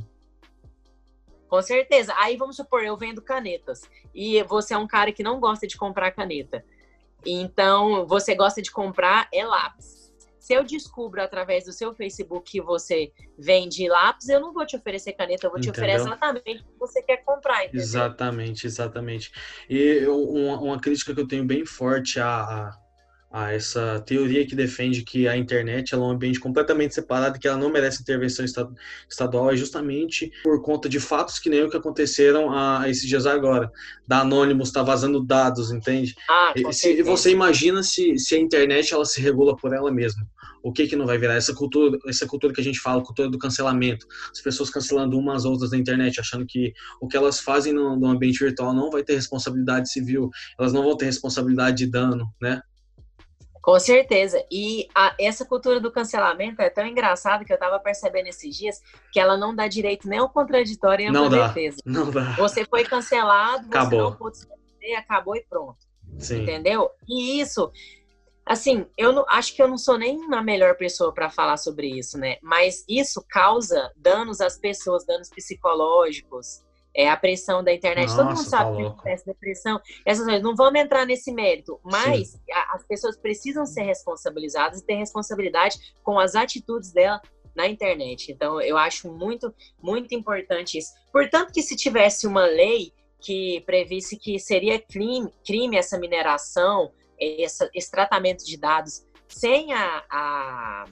Com 1.47 1.61
certeza. 1.61 2.13
Aí 2.17 2.35
vamos 2.35 2.57
supor, 2.57 2.83
eu 2.83 2.97
vendo 2.97 3.21
canetas 3.21 3.81
e 4.13 4.43
você 4.43 4.73
é 4.73 4.77
um 4.77 4.87
cara 4.87 5.13
que 5.13 5.23
não 5.23 5.39
gosta 5.39 5.65
de 5.65 5.77
comprar 5.77 6.11
caneta. 6.11 6.61
Então, 7.25 8.05
você 8.07 8.35
gosta 8.35 8.61
de 8.61 8.71
comprar 8.71 9.27
é 9.33 9.45
lápis. 9.45 10.01
Se 10.39 10.53
eu 10.53 10.63
descubro 10.63 11.21
através 11.21 11.65
do 11.65 11.71
seu 11.71 11.93
Facebook 11.93 12.51
que 12.51 12.59
você 12.59 13.11
vende 13.37 13.87
lápis, 13.87 14.27
eu 14.27 14.39
não 14.39 14.51
vou 14.51 14.65
te 14.65 14.75
oferecer 14.75 15.13
caneta, 15.13 15.45
eu 15.45 15.51
vou 15.51 15.59
te 15.59 15.69
entendeu? 15.69 15.95
oferecer 15.95 16.07
exatamente 16.07 16.61
o 16.63 16.65
que 16.65 16.79
você 16.79 17.03
quer 17.03 17.17
comprar. 17.17 17.63
Entendeu? 17.63 17.81
Exatamente, 17.81 18.65
exatamente. 18.65 19.31
E 19.69 20.05
uma, 20.07 20.59
uma, 20.59 20.79
crítica 20.79 21.13
que 21.13 21.21
eu 21.21 21.27
tenho 21.27 21.45
bem 21.45 21.63
forte 21.63 22.19
a, 22.19 22.41
a 22.41 22.77
essa 23.33 24.03
teoria 24.05 24.45
que 24.45 24.55
defende 24.55 25.03
que 25.03 25.27
a 25.27 25.37
internet 25.37 25.93
é 25.93 25.97
um 25.97 26.09
ambiente 26.09 26.39
completamente 26.39 26.93
separado 26.93 27.37
e 27.37 27.39
que 27.39 27.47
ela 27.47 27.57
não 27.57 27.71
merece 27.71 28.01
intervenção 28.01 28.45
estadual 29.09 29.51
é 29.51 29.55
justamente 29.55 30.31
por 30.43 30.61
conta 30.61 30.89
de 30.89 30.99
fatos 30.99 31.39
que 31.39 31.49
nem 31.49 31.63
o 31.63 31.69
que 31.69 31.77
aconteceram 31.77 32.51
a, 32.51 32.89
esses 32.89 33.07
dias 33.07 33.25
agora. 33.25 33.71
Da 34.05 34.19
Anonymous 34.19 34.67
está 34.67 34.83
vazando 34.83 35.23
dados, 35.23 35.71
entende? 35.71 36.13
Ah, 36.29 36.53
se, 36.71 37.01
você 37.03 37.31
imagina 37.31 37.81
se, 37.81 38.17
se 38.17 38.35
a 38.35 38.39
internet 38.39 38.93
ela 38.93 39.05
se 39.05 39.21
regula 39.21 39.55
por 39.55 39.73
ela 39.73 39.91
mesma. 39.91 40.27
O 40.63 40.71
que 40.71 40.87
que 40.87 40.95
não 40.95 41.05
vai 41.05 41.17
virar? 41.17 41.35
Essa 41.35 41.55
cultura, 41.55 41.97
essa 42.07 42.27
cultura 42.27 42.53
que 42.53 42.61
a 42.61 42.63
gente 42.63 42.79
fala, 42.79 43.01
cultura 43.01 43.29
do 43.29 43.39
cancelamento. 43.39 44.05
As 44.31 44.41
pessoas 44.41 44.69
cancelando 44.69 45.17
umas 45.17 45.45
outras 45.45 45.71
na 45.71 45.77
internet, 45.77 46.19
achando 46.19 46.45
que 46.45 46.73
o 46.99 47.07
que 47.07 47.17
elas 47.17 47.39
fazem 47.39 47.73
no, 47.73 47.95
no 47.95 48.07
ambiente 48.07 48.43
virtual 48.43 48.73
não 48.73 48.91
vai 48.91 49.03
ter 49.03 49.15
responsabilidade 49.15 49.89
civil, 49.91 50.29
elas 50.59 50.73
não 50.73 50.83
vão 50.83 50.95
ter 50.95 51.05
responsabilidade 51.05 51.77
de 51.77 51.87
dano, 51.87 52.27
né? 52.39 52.61
Com 53.61 53.79
certeza. 53.79 54.43
E 54.51 54.87
a, 54.95 55.15
essa 55.19 55.45
cultura 55.45 55.79
do 55.79 55.91
cancelamento 55.91 56.61
é 56.61 56.69
tão 56.69 56.85
engraçada 56.85 57.45
que 57.45 57.53
eu 57.53 57.55
estava 57.55 57.79
percebendo 57.79 58.27
esses 58.27 58.55
dias 58.55 58.81
que 59.11 59.19
ela 59.19 59.37
não 59.37 59.55
dá 59.55 59.67
direito 59.67 60.07
nem 60.07 60.19
ao 60.19 60.29
contraditório 60.29 61.11
nem 61.11 61.25
à 61.25 61.47
defesa. 61.47 61.77
Não 61.85 62.09
dá. 62.09 62.31
Você 62.37 62.65
foi 62.65 62.83
cancelado, 62.83 63.67
você 63.67 63.77
acabou. 63.77 64.01
não 64.01 64.15
pôde 64.15 64.39
se 64.39 64.47
defender, 64.49 64.95
acabou 64.95 65.35
e 65.35 65.43
pronto. 65.43 65.77
Sim. 66.17 66.41
Entendeu? 66.41 66.89
E 67.07 67.39
isso, 67.39 67.71
assim, 68.45 68.85
eu 68.97 69.13
não, 69.13 69.25
acho 69.29 69.55
que 69.55 69.61
eu 69.61 69.67
não 69.67 69.77
sou 69.77 69.97
nem 69.97 70.17
a 70.33 70.41
melhor 70.41 70.75
pessoa 70.75 71.13
para 71.13 71.29
falar 71.29 71.57
sobre 71.57 71.87
isso, 71.87 72.17
né? 72.17 72.37
Mas 72.41 72.83
isso 72.89 73.23
causa 73.29 73.91
danos 73.95 74.41
às 74.41 74.57
pessoas, 74.57 75.05
danos 75.05 75.29
psicológicos, 75.29 76.63
é 76.93 77.09
a 77.09 77.17
pressão 77.17 77.63
da 77.63 77.73
internet. 77.73 78.09
Nossa, 78.09 78.17
Todo 78.17 78.35
mundo 78.35 78.49
sabe 78.49 78.71
tá 78.71 78.75
que 78.75 78.87
acontece 78.87 79.25
depressão. 79.25 79.81
Essas 80.05 80.25
coisas. 80.25 80.43
Não 80.43 80.55
vamos 80.55 80.79
entrar 80.79 81.05
nesse 81.05 81.31
mérito, 81.31 81.79
mas 81.83 82.39
a, 82.51 82.75
as 82.75 82.85
pessoas 82.85 83.17
precisam 83.17 83.65
ser 83.65 83.83
responsabilizadas 83.83 84.81
e 84.81 84.85
ter 84.85 84.95
responsabilidade 84.95 85.77
com 86.03 86.19
as 86.19 86.35
atitudes 86.35 86.91
dela 86.91 87.21
na 87.55 87.67
internet. 87.67 88.31
Então, 88.31 88.61
eu 88.61 88.77
acho 88.77 89.11
muito, 89.11 89.53
muito 89.81 90.13
importante 90.15 90.77
isso. 90.77 90.91
Portanto, 91.11 91.51
que 91.51 91.61
se 91.61 91.75
tivesse 91.75 92.25
uma 92.25 92.45
lei 92.45 92.93
que 93.19 93.61
previsse 93.61 94.17
que 94.17 94.39
seria 94.39 94.79
crime, 94.79 95.31
crime 95.45 95.77
essa 95.77 95.97
mineração, 95.97 96.91
essa, 97.19 97.69
esse 97.73 97.91
tratamento 97.91 98.43
de 98.43 98.57
dados 98.57 99.05
sem 99.27 99.73
a, 99.73 100.03
a 100.09 100.85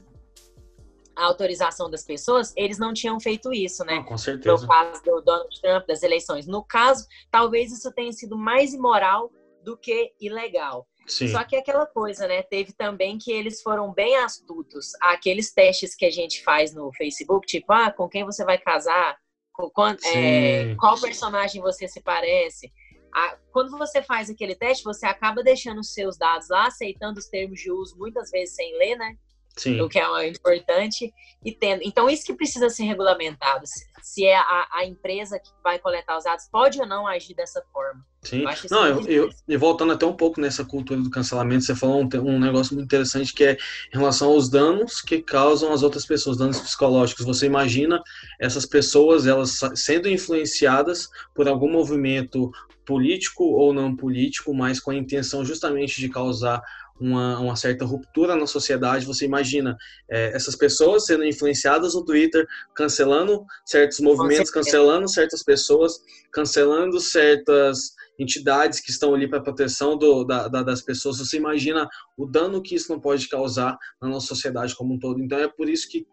a 1.20 1.26
autorização 1.26 1.90
das 1.90 2.04
pessoas, 2.04 2.54
eles 2.56 2.80
não 2.80 2.94
tinham 2.94 3.20
feito 3.20 3.54
isso, 3.54 3.84
né? 3.84 3.98
Ah, 3.98 4.04
com 4.04 4.18
certeza. 4.18 4.62
No 4.62 4.68
caso 4.68 5.04
do 5.04 5.22
Donald 5.22 5.62
Trump, 5.62 5.86
das 5.86 6.02
eleições. 6.02 6.48
No 6.48 6.64
caso, 6.64 7.06
talvez 7.30 7.74
isso 7.74 7.92
tenha 7.92 8.12
sido 8.14 8.38
mais 8.38 8.74
imoral 8.74 9.30
do 9.62 9.78
que 9.78 10.14
ilegal. 10.20 10.88
Sim. 11.06 11.28
Só 11.28 11.44
que 11.44 11.58
é 11.58 11.60
aquela 11.60 11.86
coisa, 11.86 12.26
né? 12.26 12.42
Teve 12.42 12.72
também 12.72 13.18
que 13.18 13.32
eles 13.32 13.62
foram 13.62 13.92
bem 13.92 14.16
astutos. 14.18 14.92
Aqueles 15.02 15.52
testes 15.52 15.94
que 15.94 16.06
a 16.06 16.12
gente 16.12 16.42
faz 16.44 16.74
no 16.74 16.90
Facebook, 16.94 17.46
tipo, 17.46 17.74
ah, 17.74 17.92
com 17.92 18.08
quem 18.08 18.24
você 18.24 18.46
vai 18.46 18.58
casar? 18.58 19.18
Com, 19.52 19.70
é, 20.16 20.74
qual 20.76 20.98
personagem 21.02 21.62
você 21.62 21.86
se 21.86 22.02
parece? 22.02 22.72
Ah, 23.14 23.38
quando 23.52 23.78
você 23.78 24.02
faz 24.02 24.30
aquele 24.30 24.56
teste, 24.56 24.86
você 24.86 25.06
acaba 25.06 25.44
deixando 25.44 25.80
os 25.80 25.92
seus 25.92 26.18
dados 26.18 26.48
lá, 26.48 26.68
aceitando 26.68 27.20
os 27.20 27.28
termos 27.28 27.60
de 27.60 27.70
uso, 27.70 27.98
muitas 27.98 28.30
vezes 28.32 28.56
sem 28.56 28.78
ler, 28.78 28.96
né? 28.96 29.18
Sim. 29.56 29.82
o 29.82 29.90
que 29.90 30.00
é 30.00 30.28
importante 30.28 31.14
e 31.44 31.52
tendo. 31.52 31.82
Então 31.84 32.10
isso 32.10 32.26
que 32.26 32.34
precisa 32.34 32.70
ser 32.70 32.84
regulamentado. 32.84 33.66
Se 34.02 34.26
é 34.26 34.36
a, 34.36 34.68
a 34.72 34.86
empresa 34.86 35.40
que 35.40 35.52
vai 35.64 35.78
coletar 35.80 36.18
os 36.18 36.24
dados 36.24 36.48
pode 36.52 36.80
ou 36.80 36.88
não 36.88 37.06
agir 37.06 37.36
dessa 37.36 37.62
forma. 37.72 38.06
Sim. 38.22 38.44
Não, 38.70 38.86
eu, 38.86 39.02
eu, 39.08 39.30
e 39.48 39.56
voltando 39.56 39.94
até 39.94 40.06
um 40.06 40.16
pouco 40.16 40.42
nessa 40.42 40.66
cultura 40.66 41.02
do 41.02 41.10
cancelamento, 41.10 41.64
você 41.64 41.76
falou 41.76 42.02
um, 42.02 42.10
um 42.22 42.40
negócio 42.40 42.74
muito 42.74 42.86
interessante 42.86 43.34
que 43.34 43.46
é 43.46 43.54
em 43.94 43.98
relação 43.98 44.30
aos 44.30 44.50
danos 44.50 45.02
que 45.02 45.22
causam 45.22 45.72
as 45.72 45.84
outras 45.84 46.06
pessoas, 46.06 46.38
danos 46.38 46.60
psicológicos. 46.60 47.26
Você 47.26 47.46
imagina 47.46 48.02
essas 48.40 48.66
pessoas 48.66 49.26
elas 49.26 49.60
sendo 49.76 50.10
influenciadas 50.10 51.08
por 51.34 51.48
algum 51.48 51.72
movimento 51.72 52.52
político 52.90 53.44
ou 53.44 53.72
não 53.72 53.96
político, 53.96 54.52
mas 54.52 54.80
com 54.80 54.90
a 54.90 54.96
intenção 54.96 55.46
justamente 55.46 56.02
de 56.02 56.10
causar 56.10 56.60
uma, 57.00 57.40
uma 57.40 57.56
certa 57.56 57.86
ruptura 57.86 58.36
na 58.36 58.48
sociedade. 58.48 59.06
Você 59.06 59.26
imagina 59.26 59.78
é, 60.10 60.36
essas 60.36 60.56
pessoas 60.56 61.06
sendo 61.06 61.24
influenciadas 61.24 61.94
no 61.94 62.04
Twitter, 62.04 62.48
cancelando 62.76 63.46
certos 63.64 64.00
movimentos, 64.00 64.50
cancelando 64.50 65.08
certas 65.08 65.44
pessoas, 65.44 66.00
cancelando 66.34 67.00
certas 67.00 67.94
entidades 68.18 68.80
que 68.80 68.90
estão 68.90 69.14
ali 69.14 69.30
para 69.30 69.40
proteção 69.40 69.96
do, 69.96 70.24
da, 70.24 70.48
da, 70.48 70.64
das 70.64 70.82
pessoas. 70.82 71.20
Você 71.20 71.38
imagina 71.38 71.88
o 72.18 72.26
dano 72.26 72.60
que 72.60 72.74
isso 72.74 72.92
não 72.92 73.00
pode 73.00 73.30
causar 73.30 73.78
na 74.02 74.10
nossa 74.10 74.26
sociedade 74.26 74.76
como 74.76 74.96
um 74.96 75.00
todo. 75.00 75.22
Então 75.22 75.38
é 75.38 75.48
por 75.48 75.70
isso 75.70 75.88
que 75.88 76.08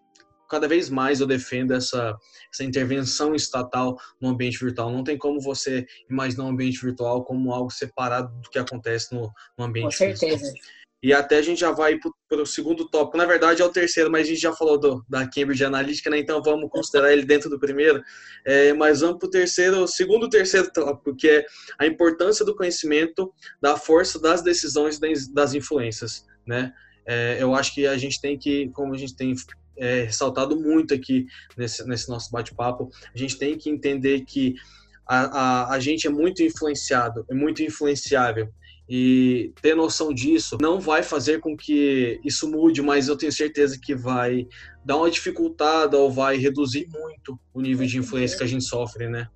cada 0.49 0.69
vez 0.69 0.89
mais 0.89 1.21
eu 1.21 1.27
defendo 1.27 1.73
essa, 1.73 2.17
essa 2.53 2.65
intervenção 2.65 3.35
estatal 3.35 3.97
no 4.21 4.29
ambiente 4.29 4.59
virtual. 4.59 4.91
Não 4.91 5.05
tem 5.05 5.19
como 5.19 5.41
você 5.41 5.87
imaginar 6.11 6.45
um 6.45 6.49
ambiente 6.49 6.81
virtual 6.81 7.25
como 7.25 7.53
algo 7.53 7.71
separado 7.71 8.33
do 8.41 8.51
que 8.51 8.59
acontece 8.59 9.15
no, 9.15 9.31
no 9.59 9.65
ambiente 9.65 9.85
Com 9.85 9.91
certeza. 9.93 10.39
Físico. 10.39 10.77
E 11.03 11.13
até 11.13 11.37
a 11.37 11.43
gente 11.43 11.61
já 11.61 11.71
vai 11.71 11.99
para 12.29 12.43
o 12.43 12.47
segundo 12.47 12.89
tópico. 12.89 13.17
Na 13.17 13.27
verdade, 13.27 13.63
é 13.63 13.65
o 13.65 13.71
terceiro, 13.71 14.11
mas 14.11 14.27
a 14.27 14.31
gente 14.31 14.41
já 14.41 14.53
falou 14.53 14.77
do, 14.77 15.05
da 15.09 15.25
Cambridge 15.29 15.65
Analytica, 15.65 16.11
né? 16.11 16.19
Então 16.19 16.43
vamos 16.43 16.69
considerar 16.71 17.13
ele 17.13 17.25
dentro 17.25 17.51
do 17.51 17.61
primeiro. 17.61 18.03
É, 18.45 18.73
mas 18.73 19.03
vamos 19.03 19.19
para 19.19 19.29
o 19.29 19.31
terceiro, 19.31 19.87
segundo 19.87 20.29
terceiro 20.29 20.69
tópico, 20.73 21.15
que 21.15 21.29
é 21.29 21.47
a 21.79 21.87
importância 21.87 22.45
do 22.45 22.57
conhecimento 22.57 23.33
da 23.61 23.77
força 23.77 24.19
das 24.19 24.43
decisões 24.43 24.99
das 25.33 25.55
influências, 25.55 26.27
né? 26.47 26.73
É, 27.07 27.37
eu 27.41 27.55
acho 27.55 27.73
que 27.73 27.87
a 27.87 27.97
gente 27.97 28.21
tem 28.21 28.37
que, 28.37 28.69
como 28.71 28.93
a 28.93 28.99
gente 28.99 29.15
tem 29.15 29.33
é, 29.79 30.05
ressaltado 30.05 30.59
muito 30.59 30.95
aqui 30.95 31.27
nesse, 31.57 31.87
nesse 31.87 32.09
nosso 32.09 32.31
bate-papo, 32.31 32.91
a 33.15 33.19
gente 33.19 33.39
tem 33.39 33.57
que 33.57 33.71
entender 33.71 34.25
que 34.25 34.55
a, 35.07 35.19
a, 35.19 35.75
a 35.75 35.81
gente 35.81 36.07
é 36.07 36.11
muito 36.11 36.43
influenciado, 36.43 37.25
é 37.31 37.35
muito 37.35 37.63
influenciável. 37.63 38.49
E 38.89 39.53
ter 39.61 39.75
noção 39.75 40.15
disso 40.15 40.57
não 40.61 40.79
vai 40.79 41.03
fazer 41.03 41.41
com 41.41 41.57
que 41.57 42.21
isso 42.25 42.49
mude, 42.49 42.81
mas 42.81 43.09
eu 43.09 43.17
tenho 43.17 43.33
certeza 43.33 43.79
que 43.81 43.97
vai 43.97 44.47
dar 44.85 44.97
uma 44.97 45.11
dificultada 45.11 45.99
ou 45.99 46.11
vai 46.11 46.37
reduzir 46.37 46.87
muito 46.89 47.39
o 47.53 47.61
nível 47.61 47.85
de 47.85 47.99
influência 47.99 48.39
que 48.39 48.45
a 48.45 48.47
gente 48.47 48.65
sofre, 48.65 49.09
né? 49.09 49.29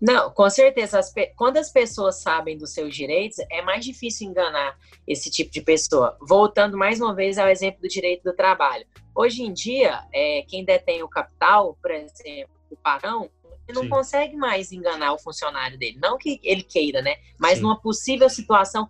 Não, 0.00 0.30
com 0.30 0.48
certeza. 0.48 0.98
As 0.98 1.12
quando 1.36 1.56
as 1.56 1.70
pessoas 1.70 2.22
sabem 2.22 2.56
dos 2.56 2.72
seus 2.72 2.94
direitos, 2.94 3.38
é 3.50 3.62
mais 3.62 3.84
difícil 3.84 4.28
enganar 4.28 4.78
esse 5.06 5.30
tipo 5.30 5.50
de 5.50 5.60
pessoa. 5.60 6.16
Voltando 6.20 6.76
mais 6.76 7.00
uma 7.00 7.14
vez 7.14 7.38
ao 7.38 7.48
exemplo 7.48 7.80
do 7.82 7.88
direito 7.88 8.22
do 8.22 8.32
trabalho. 8.32 8.86
Hoje 9.14 9.42
em 9.42 9.52
dia, 9.52 10.00
é, 10.12 10.44
quem 10.46 10.64
detém 10.64 11.02
o 11.02 11.08
capital, 11.08 11.76
por 11.82 11.90
exemplo, 11.90 12.54
o 12.70 12.76
patrão, 12.76 13.28
ele 13.66 13.76
não 13.76 13.82
Sim. 13.82 13.88
consegue 13.88 14.36
mais 14.36 14.72
enganar 14.72 15.12
o 15.12 15.18
funcionário 15.18 15.78
dele. 15.78 15.98
Não 16.00 16.16
que 16.16 16.40
ele 16.42 16.62
queira, 16.62 17.02
né? 17.02 17.16
Mas 17.38 17.56
Sim. 17.56 17.64
numa 17.64 17.80
possível 17.80 18.30
situação, 18.30 18.88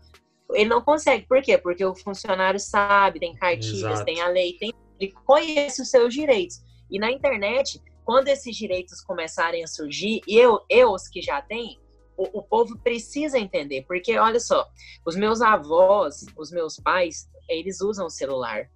ele 0.53 0.69
não 0.69 0.83
consegue. 0.83 1.27
Por 1.27 1.43
quê? 1.43 1.57
Porque 1.59 1.85
o 1.85 1.95
funcionário 1.95 2.61
sabe, 2.61 3.19
tem 3.19 3.35
cartilhas, 3.35 3.93
Exato. 3.93 4.05
tem 4.05 4.21
a 4.21 4.29
lei, 4.29 4.53
tem, 4.55 4.73
ele 5.01 5.13
conhece 5.25 5.81
os 5.81 5.91
seus 5.91 6.13
direitos. 6.13 6.63
E 6.91 6.99
na 6.99 7.11
internet, 7.11 7.83
quando 8.09 8.29
esses 8.29 8.57
direitos 8.57 9.03
começarem 9.03 9.63
a 9.63 9.67
surgir, 9.67 10.23
e 10.27 10.39
eu, 10.39 10.63
eu 10.71 10.93
os 10.93 11.07
que 11.07 11.21
já 11.21 11.43
têm, 11.43 11.79
o, 12.17 12.39
o, 12.39 12.43
povo 12.43 12.79
precisa 12.79 13.39
entender, 13.39 13.85
porque 13.87 14.17
olha 14.17 14.41
só, 14.41 14.67
os 15.05 15.15
meus 15.15 15.43
avós, 15.43 16.25
os 16.35 16.51
meus 16.51 16.81
pais, 16.81 17.29
eles 17.47 17.83
usam 17.83 18.07
o 18.07 18.11
celular, 18.11 18.71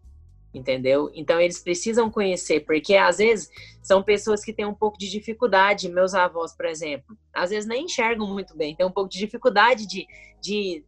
entendeu? 0.53 1.11
Então 1.15 1.41
eles 1.41 1.61
precisam 1.61 2.11
conhecer, 2.11 2.61
porque 2.67 2.95
às 2.95 3.17
vezes 3.17 3.49
são 3.83 4.03
pessoas 4.03 4.45
que 4.45 4.53
têm 4.53 4.67
um 4.67 4.75
pouco 4.75 4.99
de 4.99 5.09
dificuldade, 5.09 5.89
meus 5.89 6.13
avós, 6.13 6.55
por 6.55 6.67
exemplo, 6.67 7.17
às 7.33 7.49
vezes 7.49 7.67
nem 7.67 7.87
enxergam 7.87 8.27
muito 8.27 8.55
bem, 8.55 8.77
tem 8.77 8.85
um 8.85 8.93
pouco 8.93 9.09
de 9.09 9.19
dificuldade 9.19 9.87
de, 9.87 10.07
de 10.43 10.85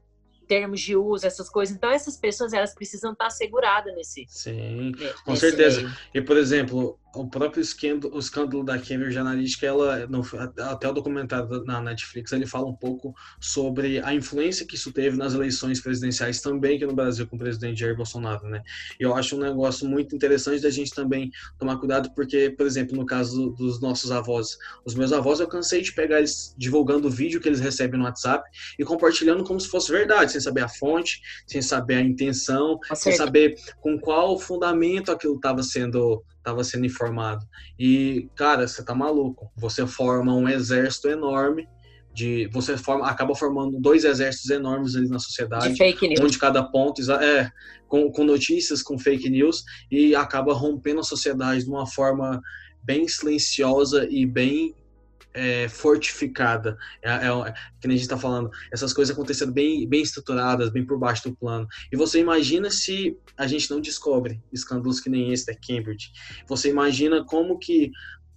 termos 0.46 0.82
de 0.82 0.94
uso, 0.94 1.26
essas 1.26 1.48
coisas. 1.48 1.74
Então, 1.74 1.90
essas 1.90 2.18
pessoas, 2.18 2.52
elas 2.52 2.74
precisam 2.74 3.12
estar 3.12 3.30
seguradas 3.30 3.94
nesse. 3.94 4.26
Sim, 4.28 4.92
com 5.24 5.34
certeza. 5.34 5.80
Meio. 5.80 5.96
E, 6.12 6.20
por 6.20 6.36
exemplo, 6.36 6.98
o 7.14 7.28
próprio 7.28 7.60
escândalo, 7.60 8.14
o 8.14 8.18
escândalo 8.18 8.64
da 8.64 8.78
Cambridge 8.78 9.18
Analytica, 9.18 9.66
ela, 9.66 10.06
no, 10.06 10.22
até 10.58 10.88
o 10.88 10.92
documentário 10.92 11.64
na 11.64 11.80
Netflix, 11.80 12.32
ele 12.32 12.46
fala 12.46 12.66
um 12.66 12.74
pouco 12.74 13.14
sobre 13.40 14.00
a 14.00 14.14
influência 14.14 14.66
que 14.66 14.74
isso 14.74 14.92
teve 14.92 15.16
nas 15.16 15.34
eleições 15.34 15.80
presidenciais 15.80 16.40
também 16.40 16.76
aqui 16.76 16.86
no 16.86 16.94
Brasil 16.94 17.26
com 17.26 17.36
o 17.36 17.38
presidente 17.38 17.80
Jair 17.80 17.96
Bolsonaro, 17.96 18.48
né? 18.48 18.62
E 18.98 19.02
eu 19.02 19.14
acho 19.14 19.36
um 19.36 19.40
negócio 19.40 19.88
muito 19.88 20.14
interessante 20.14 20.62
da 20.62 20.70
gente 20.70 20.92
também 20.92 21.30
tomar 21.58 21.78
cuidado, 21.78 22.10
porque, 22.14 22.50
por 22.50 22.66
exemplo, 22.66 22.96
no 22.96 23.06
caso 23.06 23.50
dos 23.50 23.80
nossos 23.80 24.10
avós, 24.10 24.58
os 24.84 24.94
meus 24.94 25.12
avós, 25.12 25.40
eu 25.40 25.46
cansei 25.46 25.82
de 25.82 25.92
pegar 25.92 26.18
eles 26.18 26.54
divulgando 26.56 27.08
o 27.08 27.10
vídeo 27.10 27.40
que 27.40 27.48
eles 27.48 27.60
recebem 27.60 27.98
no 27.98 28.06
WhatsApp 28.06 28.48
e 28.78 28.84
compartilhando 28.84 29.44
como 29.44 29.60
se 29.60 29.68
fosse 29.68 29.90
verdade, 29.90 30.32
sem 30.32 30.40
saber 30.40 30.62
a 30.62 30.68
fonte, 30.68 31.20
sem 31.46 31.62
saber 31.62 31.94
a 31.94 32.00
intenção, 32.00 32.78
sem 32.94 33.12
saber 33.12 33.54
com 33.80 33.98
qual 33.98 34.38
fundamento 34.38 35.12
aquilo 35.12 35.36
estava 35.36 35.62
sendo 35.62 36.24
estava 36.44 36.62
sendo 36.62 36.84
informado. 36.84 37.44
E, 37.78 38.28
cara, 38.36 38.68
você 38.68 38.84
tá 38.84 38.94
maluco. 38.94 39.50
Você 39.56 39.86
forma 39.86 40.34
um 40.34 40.46
exército 40.46 41.08
enorme 41.08 41.66
de 42.12 42.48
você 42.52 42.76
forma 42.76 43.08
acaba 43.08 43.34
formando 43.34 43.80
dois 43.80 44.04
exércitos 44.04 44.48
enormes 44.50 44.94
ali 44.94 45.08
na 45.08 45.18
sociedade, 45.18 45.70
de 45.70 45.76
fake 45.76 46.06
news. 46.06 46.20
um 46.20 46.28
de 46.28 46.38
cada 46.38 46.62
ponto, 46.62 47.02
é, 47.12 47.50
com, 47.88 48.08
com 48.12 48.22
notícias, 48.22 48.82
com 48.82 48.96
fake 48.96 49.28
news 49.28 49.64
e 49.90 50.14
acaba 50.14 50.54
rompendo 50.54 51.00
a 51.00 51.04
sociedade 51.04 51.64
de 51.64 51.68
uma 51.68 51.88
forma 51.88 52.40
bem 52.84 53.08
silenciosa 53.08 54.06
e 54.08 54.24
bem 54.24 54.76
é, 55.34 55.68
fortificada. 55.68 56.78
É, 57.02 57.10
é, 57.10 57.26
é, 57.26 57.52
que 57.80 57.88
nem 57.88 57.96
a 57.96 57.98
gente 57.98 58.02
está 58.02 58.16
falando, 58.16 58.50
essas 58.72 58.92
coisas 58.92 59.14
acontecendo 59.14 59.52
bem, 59.52 59.86
bem 59.86 60.02
estruturadas, 60.02 60.70
bem 60.70 60.86
por 60.86 60.98
baixo 60.98 61.28
do 61.28 61.36
plano. 61.36 61.66
E 61.92 61.96
você 61.96 62.20
imagina 62.20 62.70
se 62.70 63.18
a 63.36 63.46
gente 63.46 63.70
não 63.70 63.80
descobre 63.80 64.40
escândalos 64.52 65.00
que 65.00 65.10
nem 65.10 65.32
esse 65.32 65.46
da 65.46 65.54
Cambridge. 65.54 66.12
Você 66.46 66.70
imagina 66.70 67.24
como 67.24 67.58
que. 67.58 67.90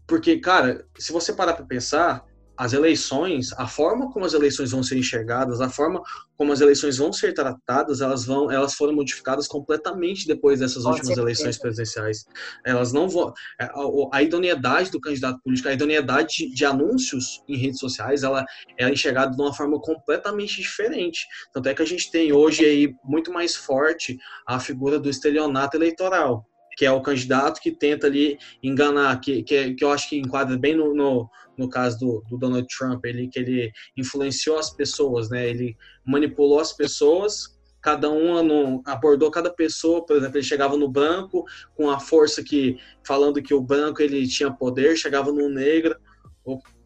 Porque, 0.08 0.40
cara, 0.40 0.86
se 0.98 1.12
você 1.12 1.34
parar 1.34 1.54
para 1.54 1.66
pensar, 1.66 2.26
as 2.58 2.74
eleições, 2.74 3.54
a 3.54 3.68
forma 3.68 4.12
como 4.12 4.26
as 4.26 4.34
eleições 4.34 4.72
vão 4.72 4.82
ser 4.82 4.98
enxergadas, 4.98 5.62
a 5.62 5.70
forma 5.70 6.02
como 6.36 6.52
as 6.52 6.60
eleições 6.60 6.98
vão 6.98 7.14
ser 7.14 7.34
tratadas, 7.34 8.02
elas 8.02 8.26
vão, 8.26 8.52
elas 8.52 8.74
foram 8.74 8.94
modificadas 8.94 9.48
completamente 9.48 10.28
depois 10.28 10.60
dessas 10.60 10.84
últimas 10.86 11.18
eleições 11.18 11.58
presidenciais. 11.58 12.26
Elas 12.66 12.92
não 12.92 13.08
vão, 13.08 13.34
é, 13.60 13.66
a, 13.66 13.74
a, 14.14 14.24
idoneidade 14.24 14.90
do 14.92 15.00
candidato 15.00 15.40
político, 15.44 15.70
a 15.70 15.74
idoneidade 15.74 16.38
de, 16.38 16.54
de, 16.54 16.66
anúncios 16.66 17.44
em 17.48 17.58
redes 17.58 17.80
sociais, 17.80 18.24
ela, 18.24 18.44
ela 18.78 18.90
é 18.90 18.94
enxergada 18.94 19.36
de 19.36 19.42
uma 19.42 19.54
forma 19.54 19.80
completamente 19.80 20.62
diferente. 20.62 21.28
Tanto 21.54 21.70
é 21.70 21.74
que 21.74 21.82
a 21.82 21.86
gente 21.86 22.10
tem 22.10 22.34
hoje 22.34 22.66
aí 22.66 22.94
muito 23.04 23.32
mais 23.32 23.56
forte 23.56 24.18
a 24.46 24.60
figura 24.60 25.00
do 25.00 25.10
estelionato 25.10 25.78
eleitoral 25.78 26.46
que 26.78 26.86
é 26.86 26.92
o 26.92 27.02
candidato 27.02 27.60
que 27.60 27.72
tenta 27.72 28.06
ali 28.06 28.38
enganar, 28.62 29.20
que, 29.20 29.42
que, 29.42 29.74
que 29.74 29.84
eu 29.84 29.92
acho 29.92 30.08
que 30.08 30.18
enquadra 30.18 30.56
bem 30.56 30.76
no, 30.76 30.94
no, 30.94 31.28
no 31.58 31.68
caso 31.68 32.00
do, 32.00 32.24
do, 32.30 32.38
Donald 32.38 32.68
Trump, 32.68 33.04
ele, 33.04 33.28
que 33.28 33.40
ele 33.40 33.72
influenciou 33.98 34.60
as 34.60 34.70
pessoas, 34.70 35.28
né? 35.28 35.50
Ele 35.50 35.76
manipulou 36.06 36.60
as 36.60 36.72
pessoas, 36.72 37.58
cada 37.82 38.12
um 38.12 38.84
abordou 38.86 39.32
cada 39.32 39.50
pessoa, 39.50 40.06
por 40.06 40.18
exemplo, 40.18 40.38
ele 40.38 40.46
chegava 40.46 40.78
no 40.78 40.88
branco 40.88 41.44
com 41.76 41.90
a 41.90 42.00
força 42.00 42.44
que, 42.44 42.78
falando 43.04 43.42
que 43.42 43.56
o 43.56 43.62
branco 43.62 44.02
ele 44.02 44.28
tinha 44.28 44.52
poder, 44.52 44.96
chegava 44.98 45.32
no 45.32 45.50
negro, 45.50 45.96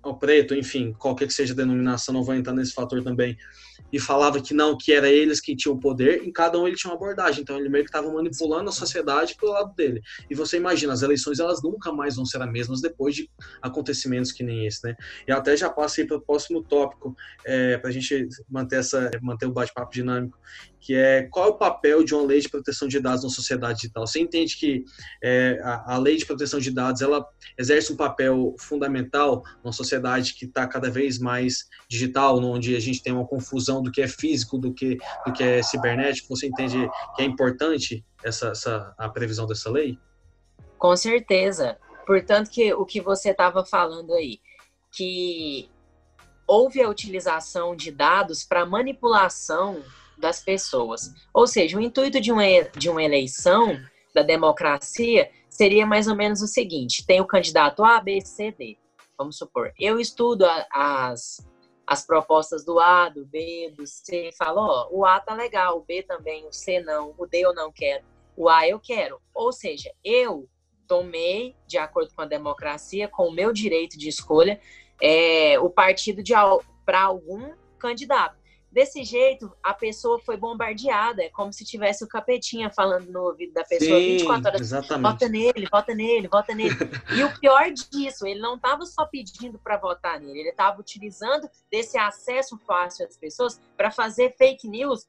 ao 0.02 0.18
preto, 0.18 0.56
enfim, 0.56 0.94
qualquer 0.94 1.28
que 1.28 1.34
seja 1.34 1.54
a 1.54 1.56
denominação, 1.56 2.14
não 2.14 2.24
vou 2.24 2.36
entrar 2.36 2.54
nesse 2.54 2.74
fator 2.74 3.04
também, 3.04 3.38
e 3.92 4.00
falava 4.00 4.42
que 4.42 4.54
não, 4.54 4.78
que 4.78 4.94
era 4.94 5.10
eles 5.10 5.42
que 5.42 5.56
tinham 5.56 5.78
poder, 5.78 6.24
em 6.24 6.32
cada 6.32 6.58
um 6.58 6.68
ele 6.68 6.76
tinha 6.76 6.92
uma 6.92 6.96
abordagem, 6.96 7.42
então 7.42 7.58
ele 7.58 7.70
meio 7.70 7.84
que 7.84 7.90
estava 7.90 8.12
manipulando 8.12 8.70
a 8.70 8.74
sociedade 8.74 9.36
pelo 9.36 9.52
lado 9.52 9.76
dele. 9.76 10.02
E 10.30 10.36
você 10.36 10.58
imagina, 10.58 10.94
as 10.94 11.02
eleições 11.02 11.40
elas 11.40 11.62
nunca 11.62 11.92
mais 11.92 12.16
vão 12.16 12.26
ser 12.26 12.42
as 12.42 12.52
mesmas 12.52 12.82
depois 12.82 13.16
de 13.16 13.30
acontecimentos 13.62 14.32
que 14.32 14.44
nem 14.44 14.66
esse, 14.66 14.86
né? 14.86 14.96
E 15.28 15.32
até 15.32 15.58
já 15.58 15.70
passei 15.70 16.06
para 16.06 16.18
o 16.18 16.22
próximo 16.22 16.64
tópico, 16.64 17.16
é, 17.46 17.78
para 17.78 17.90
a 17.90 17.94
gente 17.94 18.28
manter, 18.50 18.78
essa, 18.78 19.12
manter 19.22 19.46
o 19.46 19.52
bate-papo 19.52 19.92
dinâmico, 19.92 20.38
que 20.80 20.96
é 20.96 21.24
qual 21.24 21.48
é 21.48 21.50
o 21.50 21.58
papel 21.58 22.04
de 22.04 22.14
uma 22.16 22.26
lei 22.26 22.40
de 22.40 22.50
proteção 22.50 22.88
de 22.88 23.00
dados 23.00 23.24
na 23.24 23.30
sociedade 23.30 23.82
digital. 23.82 24.08
Você 24.08 24.20
entende 24.20 24.58
que 24.58 24.84
é, 25.24 25.60
a, 25.64 25.96
a, 25.96 25.98
lei 25.98 26.18
de 26.18 26.26
proteção 26.26 26.60
de 26.60 26.72
dados 26.72 27.02
ela 27.02 27.26
exerce 27.58 27.94
um 27.94 27.96
papel 27.96 28.56
fundamental 28.58 29.44
numa 29.64 29.72
sociedade 29.72 29.90
que 29.99 30.45
está 30.45 30.67
cada 30.67 30.89
vez 30.89 31.19
mais 31.19 31.67
digital, 31.89 32.38
onde 32.39 32.75
a 32.75 32.80
gente 32.80 33.01
tem 33.01 33.12
uma 33.12 33.27
confusão 33.27 33.82
do 33.82 33.91
que 33.91 34.01
é 34.01 34.08
físico, 34.08 34.58
do 34.58 34.73
que, 34.73 34.97
do 35.25 35.34
que 35.34 35.43
é 35.43 35.62
cibernético. 35.62 36.30
Você 36.30 36.47
entende 36.47 36.89
que 37.15 37.21
é 37.21 37.25
importante 37.25 38.06
essa, 38.23 38.49
essa 38.49 38.93
a 38.97 39.10
previsão 39.10 39.45
dessa 39.45 39.69
lei? 39.69 39.97
Com 40.77 40.95
certeza. 40.95 41.77
Portanto, 42.06 42.49
que 42.49 42.73
o 42.73 42.86
que 42.86 43.01
você 43.01 43.32
estava 43.32 43.65
falando 43.65 44.13
aí, 44.13 44.39
que 44.91 45.69
houve 46.47 46.82
a 46.82 46.89
utilização 46.89 47.75
de 47.75 47.91
dados 47.91 48.43
para 48.43 48.65
manipulação 48.65 49.82
das 50.17 50.39
pessoas. 50.39 51.13
Ou 51.34 51.47
seja, 51.47 51.77
o 51.77 51.82
intuito 51.82 52.19
de 52.21 52.32
uma, 52.32 52.43
de 52.77 52.89
uma 52.89 53.04
eleição, 53.04 53.80
da 54.13 54.21
democracia, 54.21 55.30
seria 55.49 55.86
mais 55.86 56.08
ou 56.08 56.15
menos 56.15 56.41
o 56.41 56.47
seguinte: 56.47 57.06
tem 57.06 57.21
o 57.21 57.25
candidato 57.25 57.84
A, 57.84 57.99
B, 57.99 58.21
C, 58.21 58.51
D. 58.51 58.77
Vamos 59.22 59.38
supor, 59.38 59.72
eu 59.80 60.00
estudo 60.00 60.48
a, 60.48 60.66
as, 60.72 61.48
as 61.86 62.04
propostas 62.04 62.66
do 62.66 62.80
A, 62.80 63.08
do 63.08 63.24
B, 63.24 63.72
do 63.78 63.86
C, 63.86 64.30
e 64.30 64.36
falo, 64.36 64.62
ó, 64.62 64.90
o 64.92 65.06
A 65.06 65.20
tá 65.20 65.36
legal, 65.36 65.78
o 65.78 65.84
B 65.84 66.02
também, 66.02 66.44
o 66.48 66.52
C 66.52 66.80
não, 66.80 67.14
o 67.16 67.28
D 67.28 67.42
eu 67.42 67.54
não 67.54 67.72
quero, 67.72 68.04
o 68.36 68.50
A 68.50 68.68
eu 68.68 68.80
quero. 68.80 69.22
Ou 69.32 69.54
seja, 69.54 69.94
eu 70.04 70.50
tomei, 70.88 71.56
de 71.68 71.78
acordo 71.78 72.12
com 72.16 72.24
a 72.24 72.26
democracia, 72.26 73.08
com 73.08 73.28
o 73.28 73.32
meu 73.32 73.54
direito 73.54 73.96
de 73.96 74.10
escolha, 74.10 74.60
é, 75.00 75.60
o 75.60 75.70
partido 75.70 76.24
para 76.84 77.04
algum 77.04 77.54
candidato. 77.78 78.40
Desse 78.72 79.04
jeito, 79.04 79.52
a 79.62 79.74
pessoa 79.74 80.18
foi 80.20 80.38
bombardeada. 80.38 81.22
É 81.22 81.30
como 81.30 81.52
se 81.52 81.66
tivesse 81.66 82.06
o 82.06 82.08
capetinha 82.08 82.70
falando 82.70 83.12
no 83.12 83.24
ouvido 83.24 83.52
da 83.52 83.66
pessoa 83.66 84.00
Sim, 84.00 84.14
24 84.14 84.48
horas. 84.48 84.62
Exatamente. 84.62 85.12
Vota 85.12 85.28
nele, 85.28 85.68
vota 85.70 85.94
nele, 85.94 86.28
vota 86.30 86.56
nele. 86.56 86.76
e 87.18 87.24
o 87.24 87.38
pior 87.38 87.70
disso, 87.72 88.26
ele 88.26 88.40
não 88.40 88.56
estava 88.56 88.86
só 88.86 89.06
pedindo 89.06 89.60
para 89.60 89.76
votar 89.76 90.22
nele, 90.22 90.40
ele 90.40 90.50
estava 90.50 90.80
utilizando 90.80 91.50
desse 91.70 91.98
acesso 91.98 92.58
fácil 92.66 93.06
às 93.06 93.18
pessoas 93.18 93.60
para 93.76 93.92
fazer 93.92 94.36
fake 94.38 94.70
news, 94.70 95.06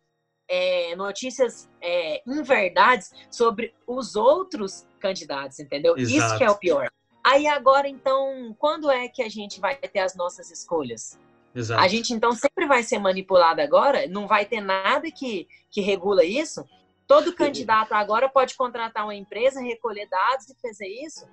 é, 0.48 0.96
notícias 0.96 1.70
é, 1.81 2.20
inverdades 2.27 3.12
sobre 3.31 3.72
os 3.87 4.16
outros 4.16 4.85
candidatos, 4.98 5.61
entendeu? 5.61 5.96
Exato. 5.96 6.16
Isso 6.16 6.38
que 6.38 6.44
é 6.44 6.51
o 6.51 6.59
pior. 6.59 6.90
Aí 7.25 7.46
agora, 7.46 7.88
então, 7.88 8.57
quando 8.59 8.90
é 8.90 9.07
que 9.07 9.22
a 9.22 9.29
gente 9.29 9.61
vai 9.61 9.77
ter 9.77 10.01
as 10.01 10.16
nossas 10.16 10.51
escolhas? 10.51 11.16
Exato. 11.54 11.82
A 11.82 11.88
gente 11.88 12.12
então 12.12 12.32
sempre 12.32 12.66
vai 12.66 12.82
ser 12.82 12.98
manipulado 12.98 13.60
agora, 13.60 14.06
não 14.06 14.26
vai 14.26 14.44
ter 14.44 14.60
nada 14.60 15.10
que, 15.10 15.46
que 15.70 15.80
regula 15.80 16.24
isso. 16.24 16.64
Todo 17.06 17.34
candidato 17.34 17.92
agora 17.92 18.28
pode 18.28 18.54
contratar 18.54 19.04
uma 19.04 19.14
empresa, 19.14 19.60
recolher 19.60 20.08
dados 20.08 20.48
e 20.48 20.56
fazer 20.60 20.88
isso. 20.88 21.28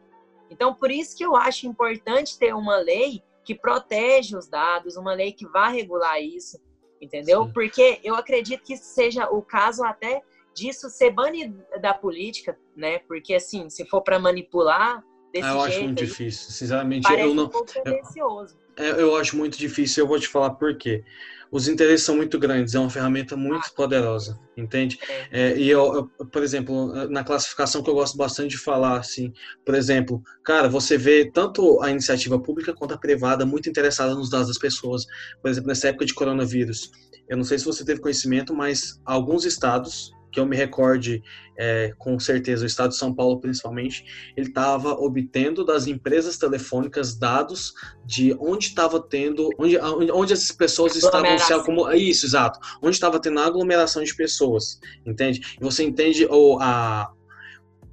Então, 0.49 0.73
por 0.73 0.91
isso 0.91 1.15
que 1.15 1.23
eu 1.23 1.35
acho 1.35 1.67
importante 1.67 2.37
ter 2.37 2.53
uma 2.53 2.77
lei 2.77 3.23
que 3.45 3.55
protege 3.55 4.35
os 4.35 4.47
dados, 4.47 4.97
uma 4.97 5.13
lei 5.13 5.31
que 5.31 5.47
vá 5.47 5.67
regular 5.67 6.21
isso, 6.21 6.59
entendeu? 6.99 7.45
Sim. 7.45 7.53
Porque 7.53 7.99
eu 8.03 8.15
acredito 8.15 8.63
que 8.63 8.75
seja 8.75 9.29
o 9.29 9.41
caso 9.41 9.83
até 9.83 10.21
disso 10.53 10.89
ser 10.89 11.11
banido 11.11 11.63
da 11.79 11.93
política, 11.93 12.59
né? 12.75 12.99
Porque 12.99 13.33
assim, 13.33 13.69
se 13.69 13.85
for 13.85 14.01
para 14.01 14.19
manipular 14.19 15.03
desse 15.33 15.45
ah, 15.45 15.53
eu 15.53 15.59
jeito, 15.61 15.67
acho 15.67 15.83
muito 15.83 15.97
difícil, 15.97 16.51
sinceramente, 16.51 17.11
eu 17.11 17.33
não. 17.33 17.45
Um 17.45 17.49
pouco 17.49 17.71
tendencioso. 17.71 18.57
É, 18.77 18.89
eu 18.91 19.15
acho 19.15 19.35
muito 19.35 19.57
difícil, 19.57 20.03
eu 20.03 20.07
vou 20.07 20.19
te 20.19 20.27
falar 20.27 20.51
por 20.51 20.75
quê. 20.77 21.03
Os 21.51 21.67
interesses 21.67 22.05
são 22.05 22.15
muito 22.15 22.37
grandes, 22.37 22.75
é 22.75 22.79
uma 22.79 22.91
ferramenta 22.91 23.35
muito 23.35 23.65
ah. 23.65 23.75
poderosa, 23.75 24.39
entende? 24.55 24.99
É, 25.31 25.57
e 25.57 25.67
eu, 25.67 26.09
eu, 26.19 26.25
por 26.27 26.43
exemplo, 26.43 27.07
na 27.09 27.23
classificação 27.23 27.81
que 27.81 27.89
eu 27.89 27.95
gosto 27.95 28.15
bastante 28.15 28.51
de 28.51 28.57
falar, 28.57 28.99
assim, 28.99 29.33
por 29.65 29.73
exemplo, 29.73 30.21
cara, 30.43 30.69
você 30.69 30.97
vê 30.97 31.29
tanto 31.31 31.81
a 31.81 31.89
iniciativa 31.89 32.39
pública 32.39 32.73
quanto 32.73 32.93
a 32.93 32.97
privada 32.97 33.45
muito 33.45 33.67
interessada 33.67 34.13
nos 34.13 34.29
dados 34.29 34.47
das 34.47 34.59
pessoas. 34.59 35.05
Por 35.41 35.49
exemplo, 35.49 35.69
nessa 35.69 35.87
época 35.87 36.05
de 36.05 36.13
coronavírus, 36.13 36.91
eu 37.27 37.35
não 37.35 37.43
sei 37.43 37.57
se 37.57 37.65
você 37.65 37.83
teve 37.83 37.99
conhecimento, 37.99 38.53
mas 38.53 38.99
alguns 39.03 39.43
estados 39.43 40.11
que 40.31 40.39
eu 40.39 40.45
me 40.45 40.55
recorde 40.55 41.21
é, 41.57 41.93
com 41.97 42.17
certeza, 42.17 42.63
o 42.63 42.67
estado 42.67 42.91
de 42.91 42.95
São 42.95 43.13
Paulo 43.13 43.39
principalmente, 43.41 44.05
ele 44.37 44.47
estava 44.47 44.91
obtendo 44.93 45.65
das 45.65 45.87
empresas 45.87 46.37
telefônicas 46.37 47.17
dados 47.17 47.73
de 48.05 48.33
onde 48.39 48.67
estava 48.67 49.01
tendo, 49.01 49.49
onde, 49.57 49.77
onde 49.77 50.31
as 50.31 50.51
pessoas 50.51 50.95
estavam 50.95 51.37
se 51.37 51.51
acumulando. 51.51 51.97
Isso, 51.97 52.25
exato. 52.25 52.59
Onde 52.81 52.95
estava 52.95 53.19
tendo 53.19 53.39
a 53.41 53.45
aglomeração 53.45 54.01
de 54.01 54.15
pessoas, 54.15 54.79
entende? 55.05 55.41
E 55.59 55.63
você 55.63 55.83
entende 55.83 56.25
o, 56.31 56.57
a, 56.61 57.11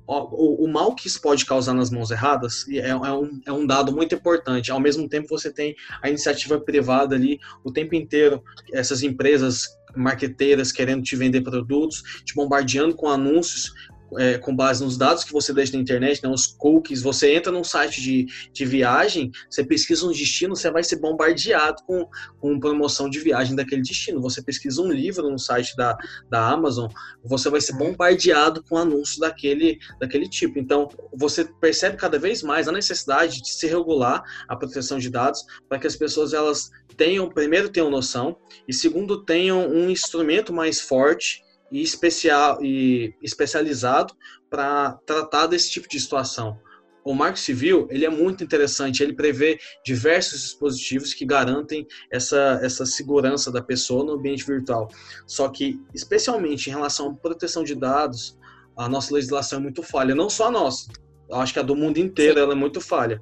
o, 0.06 0.64
o, 0.64 0.68
mal 0.68 0.94
que 0.94 1.08
isso 1.08 1.20
pode 1.20 1.44
causar 1.44 1.74
nas 1.74 1.90
mãos 1.90 2.12
erradas 2.12 2.64
é, 2.68 2.90
é, 2.90 2.94
um, 2.94 3.40
é 3.44 3.52
um 3.52 3.66
dado 3.66 3.92
muito 3.92 4.14
importante. 4.14 4.70
Ao 4.70 4.78
mesmo 4.78 5.08
tempo, 5.08 5.26
você 5.28 5.52
tem 5.52 5.74
a 6.00 6.08
iniciativa 6.08 6.60
privada 6.60 7.16
ali 7.16 7.40
o 7.64 7.72
tempo 7.72 7.96
inteiro, 7.96 8.42
essas 8.72 9.02
empresas 9.02 9.75
marqueteiras 9.96 10.72
querendo 10.72 11.02
te 11.02 11.16
vender 11.16 11.42
produtos, 11.42 12.02
te 12.24 12.34
bombardeando 12.34 12.94
com 12.94 13.08
anúncios 13.08 13.72
é, 14.18 14.38
com 14.38 14.54
base 14.54 14.84
nos 14.84 14.96
dados 14.96 15.24
que 15.24 15.32
você 15.32 15.52
deixa 15.52 15.72
na 15.72 15.82
internet, 15.82 16.22
né, 16.22 16.28
os 16.28 16.46
cookies, 16.46 17.02
você 17.02 17.34
entra 17.34 17.50
num 17.50 17.64
site 17.64 18.00
de, 18.00 18.26
de 18.52 18.64
viagem, 18.64 19.30
você 19.50 19.64
pesquisa 19.64 20.06
um 20.06 20.12
destino, 20.12 20.54
você 20.54 20.70
vai 20.70 20.84
ser 20.84 20.96
bombardeado 20.96 21.82
com, 21.86 22.08
com 22.40 22.60
promoção 22.60 23.10
de 23.10 23.18
viagem 23.18 23.56
daquele 23.56 23.82
destino. 23.82 24.20
Você 24.20 24.42
pesquisa 24.42 24.80
um 24.80 24.90
livro 24.90 25.30
no 25.30 25.38
site 25.38 25.76
da, 25.76 25.96
da 26.30 26.48
Amazon, 26.48 26.90
você 27.24 27.50
vai 27.50 27.60
ser 27.60 27.74
bombardeado 27.74 28.62
com 28.64 28.76
anúncios 28.76 29.18
daquele, 29.18 29.78
daquele 30.00 30.28
tipo. 30.28 30.58
Então, 30.58 30.88
você 31.12 31.44
percebe 31.44 31.96
cada 31.96 32.18
vez 32.18 32.42
mais 32.42 32.68
a 32.68 32.72
necessidade 32.72 33.42
de 33.42 33.50
se 33.50 33.66
regular 33.66 34.22
a 34.48 34.56
proteção 34.56 34.98
de 34.98 35.10
dados 35.10 35.44
para 35.68 35.78
que 35.78 35.86
as 35.86 35.96
pessoas 35.96 36.32
elas 36.32 36.70
tenham, 36.96 37.28
primeiro, 37.28 37.68
tenham 37.68 37.90
noção, 37.90 38.36
e 38.66 38.72
segundo, 38.72 39.24
tenham 39.24 39.68
um 39.68 39.90
instrumento 39.90 40.52
mais 40.52 40.80
forte 40.80 41.44
e, 41.70 41.82
especial, 41.82 42.62
e 42.62 43.14
especializado 43.22 44.14
para 44.48 44.92
tratar 45.06 45.46
desse 45.46 45.70
tipo 45.70 45.88
de 45.88 45.98
situação. 45.98 46.58
O 47.04 47.14
Marco 47.14 47.38
Civil 47.38 47.86
ele 47.88 48.04
é 48.04 48.10
muito 48.10 48.42
interessante, 48.42 49.00
ele 49.02 49.12
prevê 49.12 49.60
diversos 49.84 50.42
dispositivos 50.42 51.14
que 51.14 51.24
garantem 51.24 51.86
essa, 52.10 52.58
essa 52.62 52.84
segurança 52.84 53.50
da 53.52 53.62
pessoa 53.62 54.04
no 54.04 54.14
ambiente 54.14 54.44
virtual. 54.44 54.88
Só 55.24 55.48
que, 55.48 55.80
especialmente 55.94 56.68
em 56.68 56.72
relação 56.72 57.10
à 57.10 57.14
proteção 57.14 57.62
de 57.62 57.76
dados, 57.76 58.36
a 58.76 58.88
nossa 58.88 59.14
legislação 59.14 59.60
é 59.60 59.62
muito 59.62 59.82
falha, 59.84 60.16
não 60.16 60.28
só 60.28 60.48
a 60.48 60.50
nossa, 60.50 60.90
eu 61.28 61.36
acho 61.36 61.52
que 61.52 61.58
a 61.58 61.62
do 61.62 61.76
mundo 61.76 61.98
inteiro 61.98 62.38
ela 62.38 62.52
é 62.52 62.56
muito 62.56 62.80
falha. 62.80 63.20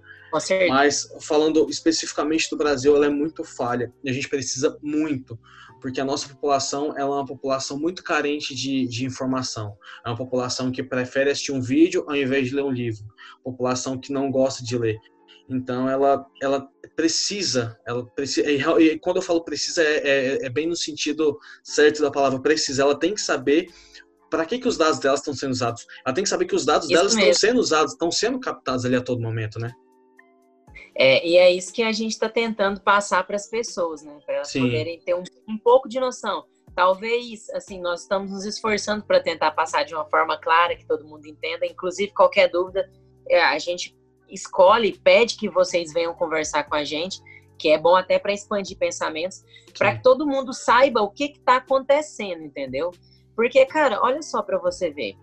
Mas 0.68 1.08
falando 1.20 1.68
especificamente 1.68 2.48
do 2.50 2.56
Brasil, 2.56 2.94
ela 2.96 3.06
é 3.06 3.10
muito 3.10 3.44
falha 3.44 3.92
e 4.02 4.10
a 4.10 4.12
gente 4.12 4.28
precisa 4.28 4.78
muito, 4.82 5.38
porque 5.80 6.00
a 6.00 6.04
nossa 6.04 6.28
população 6.28 6.96
ela 6.96 7.16
é 7.16 7.18
uma 7.20 7.26
população 7.26 7.78
muito 7.78 8.02
carente 8.02 8.54
de, 8.54 8.86
de 8.86 9.04
informação. 9.04 9.76
É 10.04 10.08
uma 10.08 10.16
população 10.16 10.72
que 10.72 10.82
prefere 10.82 11.30
assistir 11.30 11.52
um 11.52 11.60
vídeo 11.60 12.04
ao 12.08 12.16
invés 12.16 12.48
de 12.48 12.54
ler 12.54 12.64
um 12.64 12.70
livro. 12.70 13.04
População 13.42 13.98
que 13.98 14.12
não 14.12 14.30
gosta 14.30 14.64
de 14.64 14.76
ler. 14.76 14.98
Então 15.48 15.88
ela, 15.88 16.24
ela 16.40 16.66
precisa, 16.96 17.78
ela 17.86 18.04
precisa, 18.06 18.50
e 18.50 18.98
quando 18.98 19.16
eu 19.16 19.22
falo 19.22 19.44
precisa 19.44 19.82
é, 19.82 19.96
é, 19.96 20.46
é 20.46 20.50
bem 20.50 20.66
no 20.66 20.76
sentido 20.76 21.38
certo 21.62 22.00
da 22.00 22.10
palavra 22.10 22.40
precisa. 22.40 22.82
Ela 22.82 22.98
tem 22.98 23.14
que 23.14 23.20
saber 23.20 23.68
para 24.30 24.46
que, 24.46 24.58
que 24.58 24.66
os 24.66 24.76
dados 24.76 24.98
delas 24.98 25.20
estão 25.20 25.34
sendo 25.34 25.52
usados. 25.52 25.86
Ela 26.04 26.14
tem 26.14 26.24
que 26.24 26.30
saber 26.30 26.46
que 26.46 26.56
os 26.56 26.64
dados 26.64 26.86
Isso 26.86 26.96
delas 26.96 27.14
mesmo. 27.14 27.30
estão 27.30 27.48
sendo 27.48 27.60
usados, 27.60 27.92
estão 27.92 28.10
sendo 28.10 28.40
captados 28.40 28.84
ali 28.84 28.96
a 28.96 29.00
todo 29.00 29.20
momento, 29.20 29.58
né? 29.60 29.72
É, 30.96 31.26
e 31.26 31.36
é 31.36 31.50
isso 31.50 31.72
que 31.72 31.82
a 31.82 31.92
gente 31.92 32.12
está 32.12 32.28
tentando 32.28 32.80
passar 32.80 33.26
para 33.26 33.36
as 33.36 33.48
pessoas, 33.48 34.02
né? 34.02 34.16
Para 34.24 34.36
elas 34.36 34.48
Sim. 34.48 34.62
poderem 34.62 35.00
ter 35.00 35.14
um, 35.14 35.24
um 35.48 35.58
pouco 35.58 35.88
de 35.88 35.98
noção. 35.98 36.44
Talvez, 36.74 37.50
assim, 37.50 37.80
nós 37.80 38.02
estamos 38.02 38.30
nos 38.30 38.44
esforçando 38.44 39.04
para 39.04 39.20
tentar 39.20 39.50
passar 39.52 39.84
de 39.84 39.94
uma 39.94 40.04
forma 40.04 40.38
clara 40.38 40.76
que 40.76 40.86
todo 40.86 41.06
mundo 41.06 41.26
entenda. 41.26 41.66
Inclusive, 41.66 42.12
qualquer 42.12 42.48
dúvida, 42.48 42.88
é, 43.28 43.42
a 43.42 43.58
gente 43.58 43.96
escolhe, 44.28 44.98
pede 44.98 45.36
que 45.36 45.48
vocês 45.48 45.92
venham 45.92 46.14
conversar 46.14 46.64
com 46.64 46.74
a 46.74 46.84
gente, 46.84 47.20
que 47.58 47.68
é 47.68 47.78
bom 47.78 47.94
até 47.94 48.18
para 48.18 48.32
expandir 48.32 48.76
pensamentos, 48.76 49.44
para 49.76 49.96
que 49.96 50.02
todo 50.02 50.26
mundo 50.26 50.52
saiba 50.52 51.00
o 51.00 51.10
que 51.10 51.24
está 51.24 51.56
acontecendo, 51.56 52.42
entendeu? 52.42 52.90
Porque, 53.36 53.64
cara, 53.66 54.00
olha 54.02 54.22
só 54.22 54.42
para 54.42 54.58
você 54.58 54.90
ver. 54.90 55.16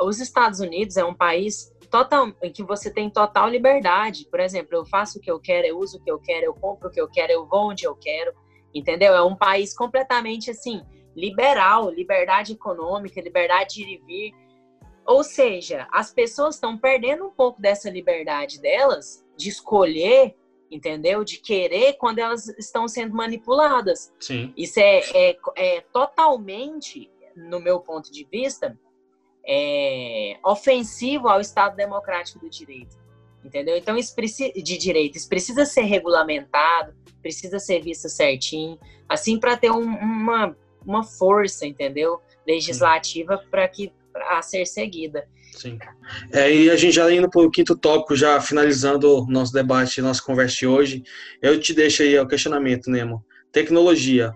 Os 0.00 0.20
Estados 0.20 0.60
Unidos 0.60 0.96
é 0.96 1.04
um 1.04 1.14
país 1.14 1.72
total, 1.90 2.32
em 2.42 2.52
que 2.52 2.62
você 2.62 2.92
tem 2.92 3.10
total 3.10 3.48
liberdade. 3.48 4.26
Por 4.30 4.40
exemplo, 4.40 4.76
eu 4.76 4.86
faço 4.86 5.18
o 5.18 5.20
que 5.20 5.30
eu 5.30 5.40
quero, 5.40 5.66
eu 5.66 5.78
uso 5.78 5.98
o 5.98 6.00
que 6.02 6.10
eu 6.10 6.18
quero, 6.18 6.46
eu 6.46 6.54
compro 6.54 6.88
o 6.88 6.92
que 6.92 7.00
eu 7.00 7.08
quero, 7.08 7.32
eu 7.32 7.46
vou 7.46 7.70
onde 7.70 7.84
eu 7.84 7.94
quero, 7.96 8.32
entendeu? 8.74 9.14
É 9.14 9.22
um 9.22 9.36
país 9.36 9.74
completamente 9.74 10.50
assim 10.50 10.82
liberal, 11.18 11.90
liberdade 11.90 12.52
econômica, 12.52 13.20
liberdade 13.20 13.74
de 13.74 13.82
ir 13.82 13.94
e 13.94 14.06
vir. 14.06 14.34
Ou 15.04 15.24
seja, 15.24 15.88
as 15.90 16.12
pessoas 16.12 16.54
estão 16.54 16.78
perdendo 16.78 17.26
um 17.26 17.30
pouco 17.30 17.60
dessa 17.60 17.90
liberdade 17.90 18.60
delas 18.60 19.24
de 19.36 19.48
escolher, 19.48 20.36
entendeu? 20.70 21.24
De 21.24 21.38
querer 21.38 21.94
quando 21.94 22.18
elas 22.20 22.46
estão 22.58 22.86
sendo 22.86 23.14
manipuladas. 23.14 24.12
Sim. 24.20 24.52
Isso 24.56 24.78
é, 24.78 25.00
é, 25.14 25.38
é 25.56 25.80
totalmente, 25.92 27.10
no 27.34 27.58
meu 27.58 27.80
ponto 27.80 28.12
de 28.12 28.24
vista, 28.30 28.78
é, 29.48 30.36
ofensivo 30.44 31.28
ao 31.28 31.40
Estado 31.40 31.74
democrático 31.74 32.38
do 32.38 32.50
direito. 32.50 32.96
Entendeu? 33.42 33.76
Então, 33.76 33.96
isso 33.96 34.14
precisa, 34.14 34.52
de 34.52 34.76
direito, 34.76 35.16
isso 35.16 35.28
precisa 35.28 35.64
ser 35.64 35.82
regulamentado, 35.82 36.92
precisa 37.22 37.58
ser 37.58 37.80
visto 37.80 38.08
certinho, 38.08 38.78
assim, 39.08 39.38
para 39.38 39.56
ter 39.56 39.70
um, 39.70 39.84
uma, 39.84 40.56
uma 40.84 41.02
força, 41.02 41.66
entendeu? 41.66 42.20
Legislativa 42.46 43.42
para 43.50 43.66
que 43.68 43.92
a 44.28 44.42
ser 44.42 44.66
seguida. 44.66 45.26
Sim. 45.52 45.78
É, 46.32 46.52
e 46.52 46.70
a 46.70 46.76
gente 46.76 46.94
já 46.94 47.10
indo 47.12 47.30
para 47.30 47.40
o 47.40 47.50
quinto 47.50 47.76
tópico, 47.76 48.14
já 48.14 48.40
finalizando 48.40 49.26
nosso 49.28 49.52
debate, 49.52 50.02
nossa 50.02 50.22
conversa 50.22 50.56
de 50.56 50.66
hoje, 50.66 51.02
eu 51.40 51.58
te 51.58 51.72
deixo 51.72 52.02
aí 52.02 52.18
o 52.18 52.28
questionamento, 52.28 52.90
Nemo. 52.90 53.24
Tecnologia, 53.50 54.32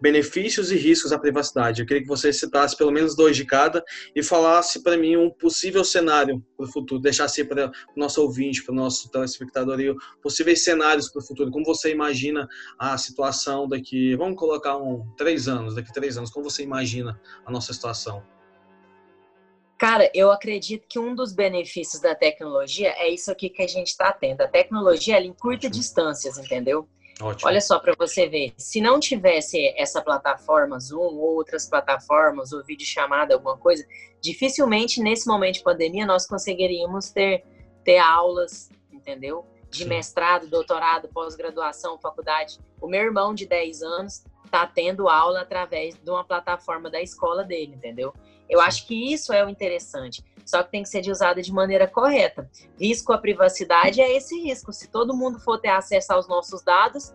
benefícios 0.00 0.70
e 0.70 0.76
riscos 0.76 1.12
à 1.12 1.18
privacidade. 1.18 1.80
Eu 1.80 1.86
queria 1.86 2.02
que 2.02 2.08
você 2.08 2.32
citasse 2.32 2.76
pelo 2.76 2.90
menos 2.90 3.16
dois 3.16 3.36
de 3.36 3.44
cada 3.44 3.82
e 4.14 4.22
falasse 4.22 4.82
para 4.82 4.96
mim 4.96 5.16
um 5.16 5.30
possível 5.30 5.84
cenário 5.84 6.44
para 6.56 6.66
o 6.66 6.70
futuro, 6.70 7.00
deixasse 7.00 7.44
para 7.44 7.68
o 7.68 7.98
nosso 7.98 8.22
ouvinte, 8.22 8.62
para 8.62 8.72
o 8.72 8.76
nosso 8.76 9.10
telespectador, 9.10 9.94
possíveis 10.22 10.62
cenários 10.62 11.08
para 11.10 11.20
o 11.20 11.26
futuro. 11.26 11.50
Como 11.50 11.64
você 11.64 11.90
imagina 11.90 12.46
a 12.78 12.96
situação 12.98 13.68
daqui, 13.68 14.14
vamos 14.16 14.38
colocar 14.38 14.76
um 14.76 15.06
três 15.16 15.48
anos, 15.48 15.74
daqui 15.74 15.92
três 15.92 16.16
anos, 16.16 16.30
como 16.30 16.48
você 16.48 16.62
imagina 16.62 17.20
a 17.44 17.50
nossa 17.50 17.72
situação? 17.72 18.22
Cara, 19.78 20.10
eu 20.14 20.30
acredito 20.30 20.86
que 20.88 20.98
um 20.98 21.14
dos 21.14 21.32
benefícios 21.32 22.00
da 22.00 22.14
tecnologia 22.14 22.90
é 22.96 23.08
isso 23.08 23.30
aqui 23.30 23.50
que 23.50 23.62
a 23.62 23.66
gente 23.66 23.88
está 23.88 24.12
tendo. 24.12 24.40
A 24.40 24.48
tecnologia 24.48 25.16
ela 25.16 25.26
encurta 25.26 25.68
distâncias, 25.68 26.38
entendeu? 26.38 26.88
Ótimo. 27.20 27.48
Olha 27.48 27.60
só 27.60 27.78
para 27.78 27.94
você 27.96 28.28
ver, 28.28 28.52
se 28.56 28.80
não 28.80 28.98
tivesse 28.98 29.72
essa 29.76 30.02
plataforma 30.02 30.78
Zoom 30.80 31.14
ou 31.14 31.36
outras 31.36 31.68
plataformas 31.68 32.52
ou 32.52 32.64
vídeo 32.64 32.86
chamada 32.86 33.34
alguma 33.34 33.56
coisa, 33.56 33.86
dificilmente 34.20 35.00
nesse 35.00 35.26
momento 35.28 35.54
de 35.54 35.62
pandemia 35.62 36.06
nós 36.06 36.26
conseguiríamos 36.26 37.10
ter 37.10 37.44
ter 37.84 37.98
aulas, 37.98 38.70
entendeu? 38.90 39.46
De 39.70 39.82
Sim. 39.82 39.88
mestrado, 39.90 40.48
doutorado, 40.48 41.08
pós-graduação, 41.08 41.98
faculdade. 41.98 42.58
O 42.80 42.88
meu 42.88 43.02
irmão 43.02 43.34
de 43.34 43.46
10 43.46 43.82
anos 43.82 44.24
está 44.44 44.66
tendo 44.66 45.08
aula 45.08 45.42
através 45.42 45.94
de 45.94 46.10
uma 46.10 46.24
plataforma 46.24 46.88
da 46.88 47.02
escola 47.02 47.44
dele, 47.44 47.74
entendeu? 47.74 48.14
Eu 48.48 48.60
acho 48.60 48.86
que 48.86 49.12
isso 49.12 49.32
é 49.32 49.44
o 49.44 49.48
interessante 49.48 50.24
só 50.44 50.62
que 50.62 50.70
tem 50.70 50.82
que 50.82 50.88
ser 50.88 51.08
usada 51.10 51.40
de 51.40 51.52
maneira 51.52 51.86
correta. 51.86 52.48
Risco 52.78 53.12
à 53.12 53.18
privacidade 53.18 54.00
é 54.00 54.16
esse 54.16 54.38
risco. 54.40 54.72
Se 54.72 54.88
todo 54.88 55.16
mundo 55.16 55.38
for 55.38 55.58
ter 55.58 55.68
acesso 55.68 56.12
aos 56.12 56.28
nossos 56.28 56.62
dados, 56.62 57.14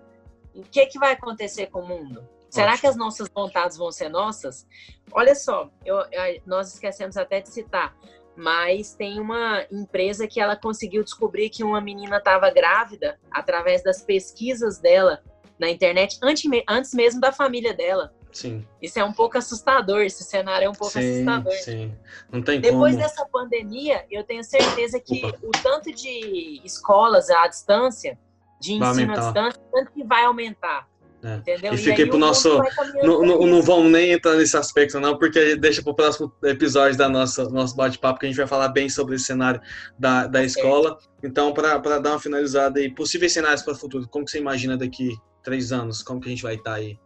o 0.53 0.63
que, 0.63 0.85
que 0.87 0.99
vai 0.99 1.13
acontecer 1.13 1.67
com 1.67 1.81
o 1.81 1.87
mundo? 1.87 2.27
Será 2.49 2.69
Ótimo. 2.69 2.81
que 2.81 2.87
as 2.87 2.95
nossas 2.95 3.29
vontades 3.29 3.77
vão 3.77 3.91
ser 3.91 4.09
nossas? 4.09 4.67
Olha 5.11 5.35
só, 5.35 5.69
eu, 5.85 5.97
nós 6.45 6.73
esquecemos 6.73 7.15
até 7.15 7.39
de 7.41 7.49
citar, 7.49 7.95
mas 8.35 8.95
tem 8.95 9.19
uma 9.19 9.65
empresa 9.71 10.27
que 10.27 10.41
ela 10.41 10.55
conseguiu 10.55 11.03
descobrir 11.03 11.49
que 11.49 11.63
uma 11.63 11.79
menina 11.79 12.17
estava 12.17 12.49
grávida 12.49 13.19
através 13.29 13.83
das 13.83 14.01
pesquisas 14.01 14.79
dela 14.79 15.21
na 15.59 15.69
internet, 15.69 16.17
antes, 16.23 16.49
antes 16.67 16.93
mesmo 16.93 17.21
da 17.21 17.31
família 17.31 17.73
dela. 17.73 18.13
Sim. 18.31 18.65
Isso 18.81 18.99
é 18.99 19.03
um 19.03 19.11
pouco 19.11 19.37
assustador, 19.37 20.01
esse 20.01 20.23
cenário 20.23 20.65
é 20.65 20.69
um 20.69 20.73
pouco 20.73 20.93
sim, 20.93 20.99
assustador. 20.99 21.53
Sim, 21.53 21.93
não 22.31 22.41
tem 22.41 22.61
Depois 22.61 22.93
como. 22.93 23.03
dessa 23.03 23.25
pandemia, 23.25 24.05
eu 24.09 24.23
tenho 24.23 24.43
certeza 24.43 24.99
que 24.99 25.25
Opa. 25.25 25.37
o 25.43 25.51
tanto 25.51 25.91
de 25.93 26.61
escolas 26.63 27.29
à 27.29 27.47
distância, 27.47 28.17
de 28.61 28.73
ensino 28.73 29.13
à 29.13 29.17
distância, 29.17 29.61
tanto 29.71 29.91
que 29.91 30.03
vai 30.03 30.25
aumentar. 30.25 30.87
É. 31.21 31.35
Entendeu? 31.35 31.73
E 31.73 31.77
fiquei 31.77 32.05
pro 32.05 32.17
nosso. 32.17 32.61
Não, 33.03 33.21
não, 33.21 33.45
não, 33.45 33.61
vamos 33.61 33.91
nem 33.91 34.13
entrar 34.13 34.35
nesse 34.35 34.55
aspecto, 34.55 34.99
não, 35.01 35.17
porque 35.17 35.55
deixa 35.57 35.81
para 35.81 35.91
o 35.91 35.95
próximo 35.95 36.33
episódio 36.43 36.97
da 36.97 37.09
nossa 37.09 37.49
nosso 37.49 37.75
bate-papo, 37.75 38.19
que 38.19 38.25
a 38.25 38.29
gente 38.29 38.37
vai 38.37 38.47
falar 38.47 38.69
bem 38.69 38.87
sobre 38.87 39.15
esse 39.15 39.25
cenário 39.25 39.59
da, 39.97 40.27
da 40.27 40.43
escola. 40.43 40.97
Então, 41.21 41.53
para 41.53 41.99
dar 41.99 42.11
uma 42.11 42.19
finalizada 42.19 42.79
aí, 42.79 42.89
possíveis 42.89 43.33
cenários 43.33 43.61
para 43.61 43.73
o 43.73 43.75
futuro, 43.75 44.07
como 44.07 44.23
que 44.23 44.31
você 44.31 44.39
imagina 44.39 44.77
daqui 44.77 45.17
três 45.43 45.73
anos? 45.73 46.01
Como 46.01 46.21
que 46.21 46.27
a 46.27 46.31
gente 46.31 46.43
vai 46.43 46.55
estar 46.55 46.71
tá 46.71 46.77
aí? 46.77 46.97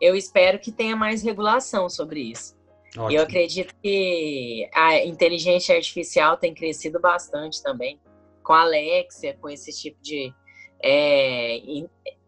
Eu 0.00 0.14
espero 0.14 0.58
que 0.58 0.72
tenha 0.72 0.96
mais 0.96 1.22
regulação 1.22 1.88
sobre 1.88 2.20
isso. 2.20 2.56
Ótimo. 2.96 3.10
E 3.10 3.14
eu 3.16 3.22
acredito 3.22 3.74
que 3.82 4.68
a 4.72 5.04
inteligência 5.04 5.74
artificial 5.74 6.36
tem 6.36 6.54
crescido 6.54 7.00
bastante 7.00 7.62
também, 7.62 8.00
com 8.42 8.52
a 8.52 8.62
Alexia, 8.62 9.36
com 9.40 9.48
esse 9.48 9.72
tipo 9.72 10.00
de 10.00 10.32
é, 10.82 11.60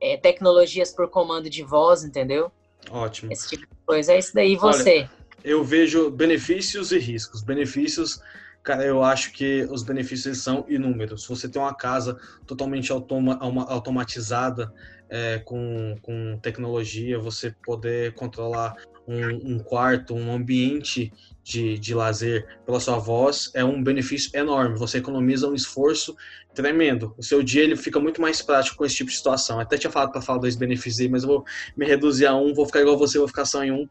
é, 0.00 0.16
tecnologias 0.16 0.90
por 0.90 1.08
comando 1.08 1.48
de 1.48 1.62
voz, 1.62 2.02
entendeu? 2.02 2.50
Ótimo. 2.90 3.32
Esse 3.32 3.50
tipo 3.50 3.62
de 3.62 3.80
coisa. 3.86 4.12
É 4.12 4.18
isso 4.18 4.34
daí, 4.34 4.54
e 4.54 4.56
você? 4.56 4.98
Olha, 4.98 5.10
eu 5.44 5.62
vejo 5.62 6.10
benefícios 6.10 6.90
e 6.90 6.98
riscos. 6.98 7.42
Benefícios 7.42 8.20
Cara, 8.66 8.82
eu 8.84 9.00
acho 9.04 9.30
que 9.30 9.64
os 9.70 9.84
benefícios 9.84 10.42
são 10.42 10.66
inúmeros. 10.68 11.24
Você 11.28 11.48
tem 11.48 11.62
uma 11.62 11.72
casa 11.72 12.18
totalmente 12.44 12.90
automa 12.90 13.38
automatizada, 13.68 14.74
é, 15.08 15.38
com, 15.38 15.96
com 16.02 16.38
tecnologia, 16.42 17.18
você 17.18 17.54
poder 17.64 18.14
controlar 18.14 18.74
um, 19.06 19.54
um, 19.54 19.58
quarto, 19.58 20.14
um 20.14 20.32
ambiente 20.32 21.12
de, 21.42 21.78
de 21.78 21.94
lazer 21.94 22.46
pela 22.66 22.80
sua 22.80 22.98
voz, 22.98 23.50
é 23.54 23.64
um 23.64 23.82
benefício 23.82 24.30
enorme. 24.34 24.78
Você 24.78 24.98
economiza 24.98 25.48
um 25.48 25.54
esforço 25.54 26.16
tremendo. 26.54 27.14
O 27.16 27.22
seu 27.22 27.42
dia 27.42 27.62
ele 27.62 27.76
fica 27.76 28.00
muito 28.00 28.20
mais 28.20 28.42
prático 28.42 28.76
com 28.76 28.84
esse 28.84 28.96
tipo 28.96 29.10
de 29.10 29.16
situação. 29.16 29.60
Até 29.60 29.78
tinha 29.78 29.90
falado 29.90 30.10
para 30.10 30.20
falar 30.20 30.40
dois 30.40 30.56
benefícios 30.56 31.00
aí, 31.00 31.08
mas 31.08 31.22
eu 31.22 31.28
vou 31.28 31.44
me 31.76 31.86
reduzir 31.86 32.26
a 32.26 32.34
um, 32.34 32.52
vou 32.52 32.66
ficar 32.66 32.80
igual 32.80 32.98
você, 32.98 33.18
vou 33.18 33.28
ficar 33.28 33.44
só 33.44 33.62
em 33.62 33.70
um. 33.70 33.88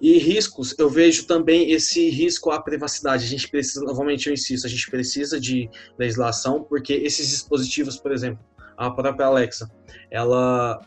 E 0.00 0.16
riscos, 0.16 0.74
eu 0.78 0.88
vejo 0.88 1.26
também 1.26 1.72
esse 1.72 2.08
risco 2.08 2.50
à 2.50 2.62
privacidade. 2.62 3.24
A 3.24 3.28
gente 3.28 3.48
precisa, 3.48 3.84
novamente 3.84 4.28
eu 4.28 4.32
insisto, 4.32 4.64
a 4.64 4.70
gente 4.70 4.88
precisa 4.88 5.40
de 5.40 5.68
legislação, 5.98 6.62
porque 6.62 6.94
esses 6.94 7.28
dispositivos, 7.28 7.96
por 7.96 8.12
exemplo, 8.12 8.42
a 8.78 8.90
própria 8.90 9.26
Alexa, 9.26 9.68
ela 10.10 10.80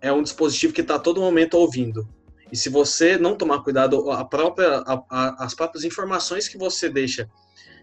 é 0.00 0.12
um 0.12 0.22
dispositivo 0.22 0.72
que 0.72 0.82
está 0.82 0.98
todo 0.98 1.20
momento 1.20 1.54
ouvindo. 1.54 2.06
E 2.52 2.56
se 2.56 2.68
você 2.68 3.16
não 3.16 3.36
tomar 3.36 3.62
cuidado, 3.62 4.10
a 4.10 4.24
própria, 4.24 4.78
a, 4.86 5.02
a, 5.10 5.44
as 5.44 5.54
próprias 5.54 5.82
informações 5.82 6.46
que 6.46 6.58
você 6.58 6.88
deixa, 6.88 7.28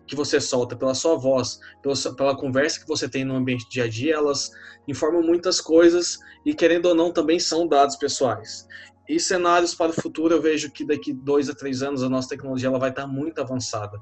que 0.08 0.16
você 0.16 0.40
solta 0.40 0.76
pela 0.76 0.94
sua 0.94 1.16
voz, 1.18 1.60
pela, 1.82 1.96
pela 2.16 2.38
conversa 2.38 2.80
que 2.80 2.88
você 2.88 3.10
tem 3.10 3.26
no 3.26 3.36
ambiente 3.36 3.68
dia 3.70 3.86
a 3.86 3.90
dia, 3.90 4.16
elas 4.16 4.52
informam 4.88 5.24
muitas 5.24 5.60
coisas 5.60 6.20
e, 6.46 6.54
querendo 6.54 6.86
ou 6.86 6.96
não, 6.96 7.12
também 7.12 7.40
são 7.40 7.68
dados 7.68 7.96
pessoais. 7.96 8.68
E 9.10 9.20
cenários 9.20 9.74
para 9.74 9.92
o 9.92 9.94
futuro, 9.94 10.36
eu 10.36 10.42
vejo 10.42 10.72
que 10.72 10.86
daqui 10.86 11.12
dois 11.12 11.50
a 11.50 11.56
três 11.56 11.82
anos 11.82 12.04
a 12.04 12.10
nossa 12.10 12.30
tecnologia 12.30 12.70
ela 12.70 12.80
vai 12.80 12.90
estar 12.90 13.08
muito 13.08 13.40
avançada. 13.42 14.00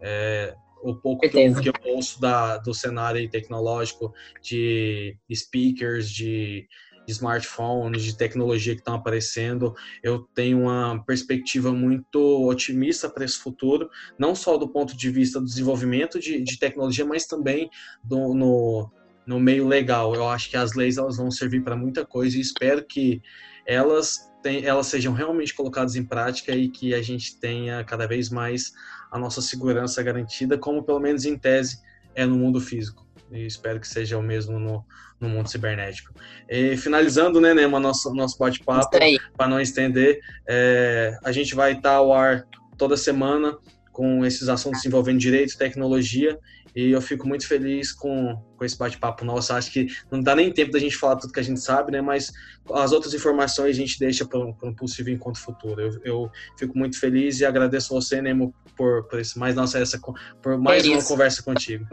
É, 0.00 0.54
o 0.82 0.96
pouco 0.96 1.28
que 1.28 1.38
eu, 1.38 1.54
que 1.54 1.68
eu, 1.68 1.74
ouço 1.94 2.20
da, 2.20 2.58
do 2.58 2.74
cenário 2.74 3.28
tecnológico 3.30 4.12
de 4.42 5.16
speakers, 5.32 6.10
de, 6.10 6.66
de 7.06 7.12
smartphones, 7.12 8.02
de 8.02 8.16
tecnologia 8.16 8.74
que 8.74 8.80
estão 8.80 8.94
aparecendo, 8.94 9.74
eu 10.02 10.20
tenho 10.34 10.62
uma 10.62 11.02
perspectiva 11.04 11.72
muito 11.72 12.18
otimista 12.46 13.08
para 13.08 13.24
esse 13.24 13.38
futuro, 13.38 13.88
não 14.18 14.34
só 14.34 14.56
do 14.56 14.68
ponto 14.68 14.96
de 14.96 15.10
vista 15.10 15.40
do 15.40 15.46
desenvolvimento 15.46 16.18
de, 16.18 16.40
de 16.42 16.58
tecnologia, 16.58 17.04
mas 17.04 17.26
também 17.26 17.70
do, 18.02 18.34
no, 18.34 18.90
no 19.26 19.38
meio 19.38 19.66
legal. 19.66 20.14
Eu 20.14 20.28
acho 20.28 20.50
que 20.50 20.56
as 20.56 20.74
leis 20.74 20.98
elas 20.98 21.16
vão 21.16 21.30
servir 21.30 21.62
para 21.62 21.76
muita 21.76 22.04
coisa 22.04 22.36
e 22.36 22.40
espero 22.40 22.84
que 22.84 23.22
elas, 23.64 24.30
tem, 24.42 24.64
elas 24.64 24.88
sejam 24.88 25.12
realmente 25.12 25.54
colocadas 25.54 25.94
em 25.94 26.04
prática 26.04 26.52
e 26.52 26.68
que 26.68 26.92
a 26.94 27.02
gente 27.02 27.38
tenha 27.38 27.84
cada 27.84 28.06
vez 28.06 28.28
mais 28.28 28.72
a 29.12 29.18
nossa 29.18 29.42
segurança 29.42 30.02
garantida, 30.02 30.56
como 30.56 30.82
pelo 30.82 30.98
menos 30.98 31.26
em 31.26 31.36
tese 31.36 31.82
é 32.14 32.24
no 32.24 32.34
mundo 32.34 32.60
físico. 32.60 33.06
E 33.30 33.46
espero 33.46 33.78
que 33.78 33.86
seja 33.86 34.16
o 34.16 34.22
mesmo 34.22 34.58
no, 34.58 34.84
no 35.20 35.28
mundo 35.28 35.48
cibernético. 35.48 36.14
E, 36.48 36.76
finalizando, 36.78 37.40
né, 37.40 37.52
Nema, 37.52 37.78
nosso, 37.78 38.12
nosso 38.14 38.38
bate-papo, 38.38 38.90
para 39.36 39.48
não 39.48 39.60
estender, 39.60 40.20
é, 40.48 41.16
a 41.22 41.30
gente 41.30 41.54
vai 41.54 41.72
estar 41.72 41.92
ao 41.92 42.12
ar 42.12 42.46
toda 42.78 42.96
semana 42.96 43.56
com 43.92 44.24
esses 44.24 44.48
assuntos 44.48 44.84
envolvendo 44.86 45.18
direito, 45.18 45.58
tecnologia, 45.58 46.38
e 46.74 46.90
eu 46.90 47.02
fico 47.02 47.28
muito 47.28 47.46
feliz 47.46 47.92
com, 47.92 48.36
com 48.56 48.64
esse 48.64 48.76
bate-papo 48.76 49.24
nosso. 49.24 49.52
Acho 49.52 49.70
que 49.70 49.88
não 50.10 50.22
dá 50.22 50.34
nem 50.34 50.50
tempo 50.50 50.72
da 50.72 50.78
gente 50.78 50.96
falar 50.96 51.16
tudo 51.16 51.32
que 51.32 51.40
a 51.40 51.42
gente 51.42 51.60
sabe, 51.60 51.92
né? 51.92 52.00
Mas 52.00 52.32
as 52.72 52.92
outras 52.92 53.12
informações 53.12 53.76
a 53.76 53.78
gente 53.78 53.98
deixa 53.98 54.24
para 54.24 54.38
um 54.38 54.74
possível 54.74 55.12
encontro 55.12 55.40
futuro. 55.40 55.80
Eu, 55.80 56.00
eu, 56.04 56.30
fico 56.58 56.76
muito 56.76 56.98
feliz 56.98 57.40
e 57.40 57.44
agradeço 57.44 57.92
você, 57.92 58.22
Nemo, 58.22 58.54
por, 58.76 59.04
por 59.04 59.20
isso, 59.20 59.38
mais 59.38 59.54
nossa, 59.54 59.78
essa, 59.78 60.00
por 60.40 60.58
mais 60.58 60.86
é 60.86 60.90
uma 60.90 61.04
conversa 61.04 61.42
contigo. 61.42 61.86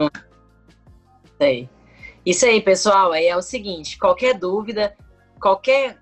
Sei. 1.38 1.68
Isso 2.24 2.46
aí, 2.46 2.60
pessoal. 2.60 3.12
Aí 3.12 3.26
é 3.26 3.36
o 3.36 3.42
seguinte: 3.42 3.98
qualquer 3.98 4.38
dúvida, 4.38 4.96
qualquer 5.38 5.98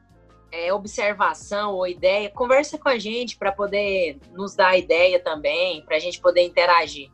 é, 0.52 0.72
observação 0.72 1.74
ou 1.74 1.86
ideia, 1.86 2.30
conversa 2.30 2.78
com 2.78 2.88
a 2.88 2.98
gente 2.98 3.36
para 3.36 3.52
poder 3.52 4.18
nos 4.32 4.54
dar 4.54 4.78
ideia 4.78 5.18
também, 5.20 5.82
para 5.82 5.96
a 5.96 6.00
gente 6.00 6.20
poder 6.20 6.42
interagir. 6.42 7.10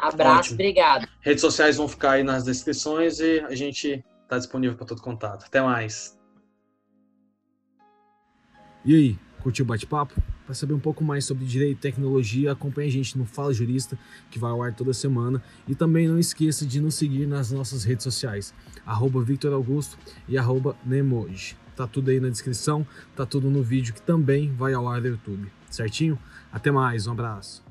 Abraço, 0.00 0.38
Ótimo. 0.38 0.54
obrigado. 0.54 1.08
Redes 1.20 1.42
sociais 1.42 1.76
vão 1.76 1.86
ficar 1.86 2.12
aí 2.12 2.22
nas 2.22 2.44
descrições 2.44 3.20
e 3.20 3.40
a 3.40 3.54
gente 3.54 4.02
está 4.22 4.38
disponível 4.38 4.76
para 4.76 4.86
todo 4.86 5.02
contato. 5.02 5.44
Até 5.44 5.60
mais. 5.60 6.18
E 8.84 8.94
aí, 8.94 9.18
curtiu 9.42 9.64
o 9.64 9.68
bate-papo? 9.68 10.14
Para 10.46 10.54
saber 10.54 10.72
um 10.72 10.80
pouco 10.80 11.04
mais 11.04 11.26
sobre 11.26 11.44
direito 11.44 11.76
e 11.78 11.80
tecnologia, 11.80 12.52
acompanhe 12.52 12.88
a 12.88 12.92
gente 12.92 13.16
no 13.16 13.26
Fala 13.26 13.52
Jurista, 13.52 13.98
que 14.30 14.38
vai 14.38 14.50
ao 14.50 14.62
ar 14.62 14.74
toda 14.74 14.92
semana. 14.94 15.42
E 15.68 15.74
também 15.74 16.08
não 16.08 16.18
esqueça 16.18 16.66
de 16.66 16.80
nos 16.80 16.94
seguir 16.94 17.26
nas 17.26 17.52
nossas 17.52 17.84
redes 17.84 18.02
sociais, 18.04 18.54
arroba 18.86 19.22
Victor 19.22 19.52
Augusto 19.52 19.98
e 20.26 20.38
arroba 20.38 20.74
Nemoji. 20.84 21.56
Tá 21.76 21.86
tudo 21.86 22.10
aí 22.10 22.18
na 22.18 22.30
descrição, 22.30 22.86
tá 23.14 23.24
tudo 23.24 23.50
no 23.50 23.62
vídeo 23.62 23.94
que 23.94 24.02
também 24.02 24.52
vai 24.52 24.72
ao 24.72 24.88
ar 24.88 25.00
do 25.00 25.08
YouTube. 25.08 25.52
Certinho? 25.70 26.18
Até 26.52 26.70
mais, 26.70 27.06
um 27.06 27.12
abraço. 27.12 27.69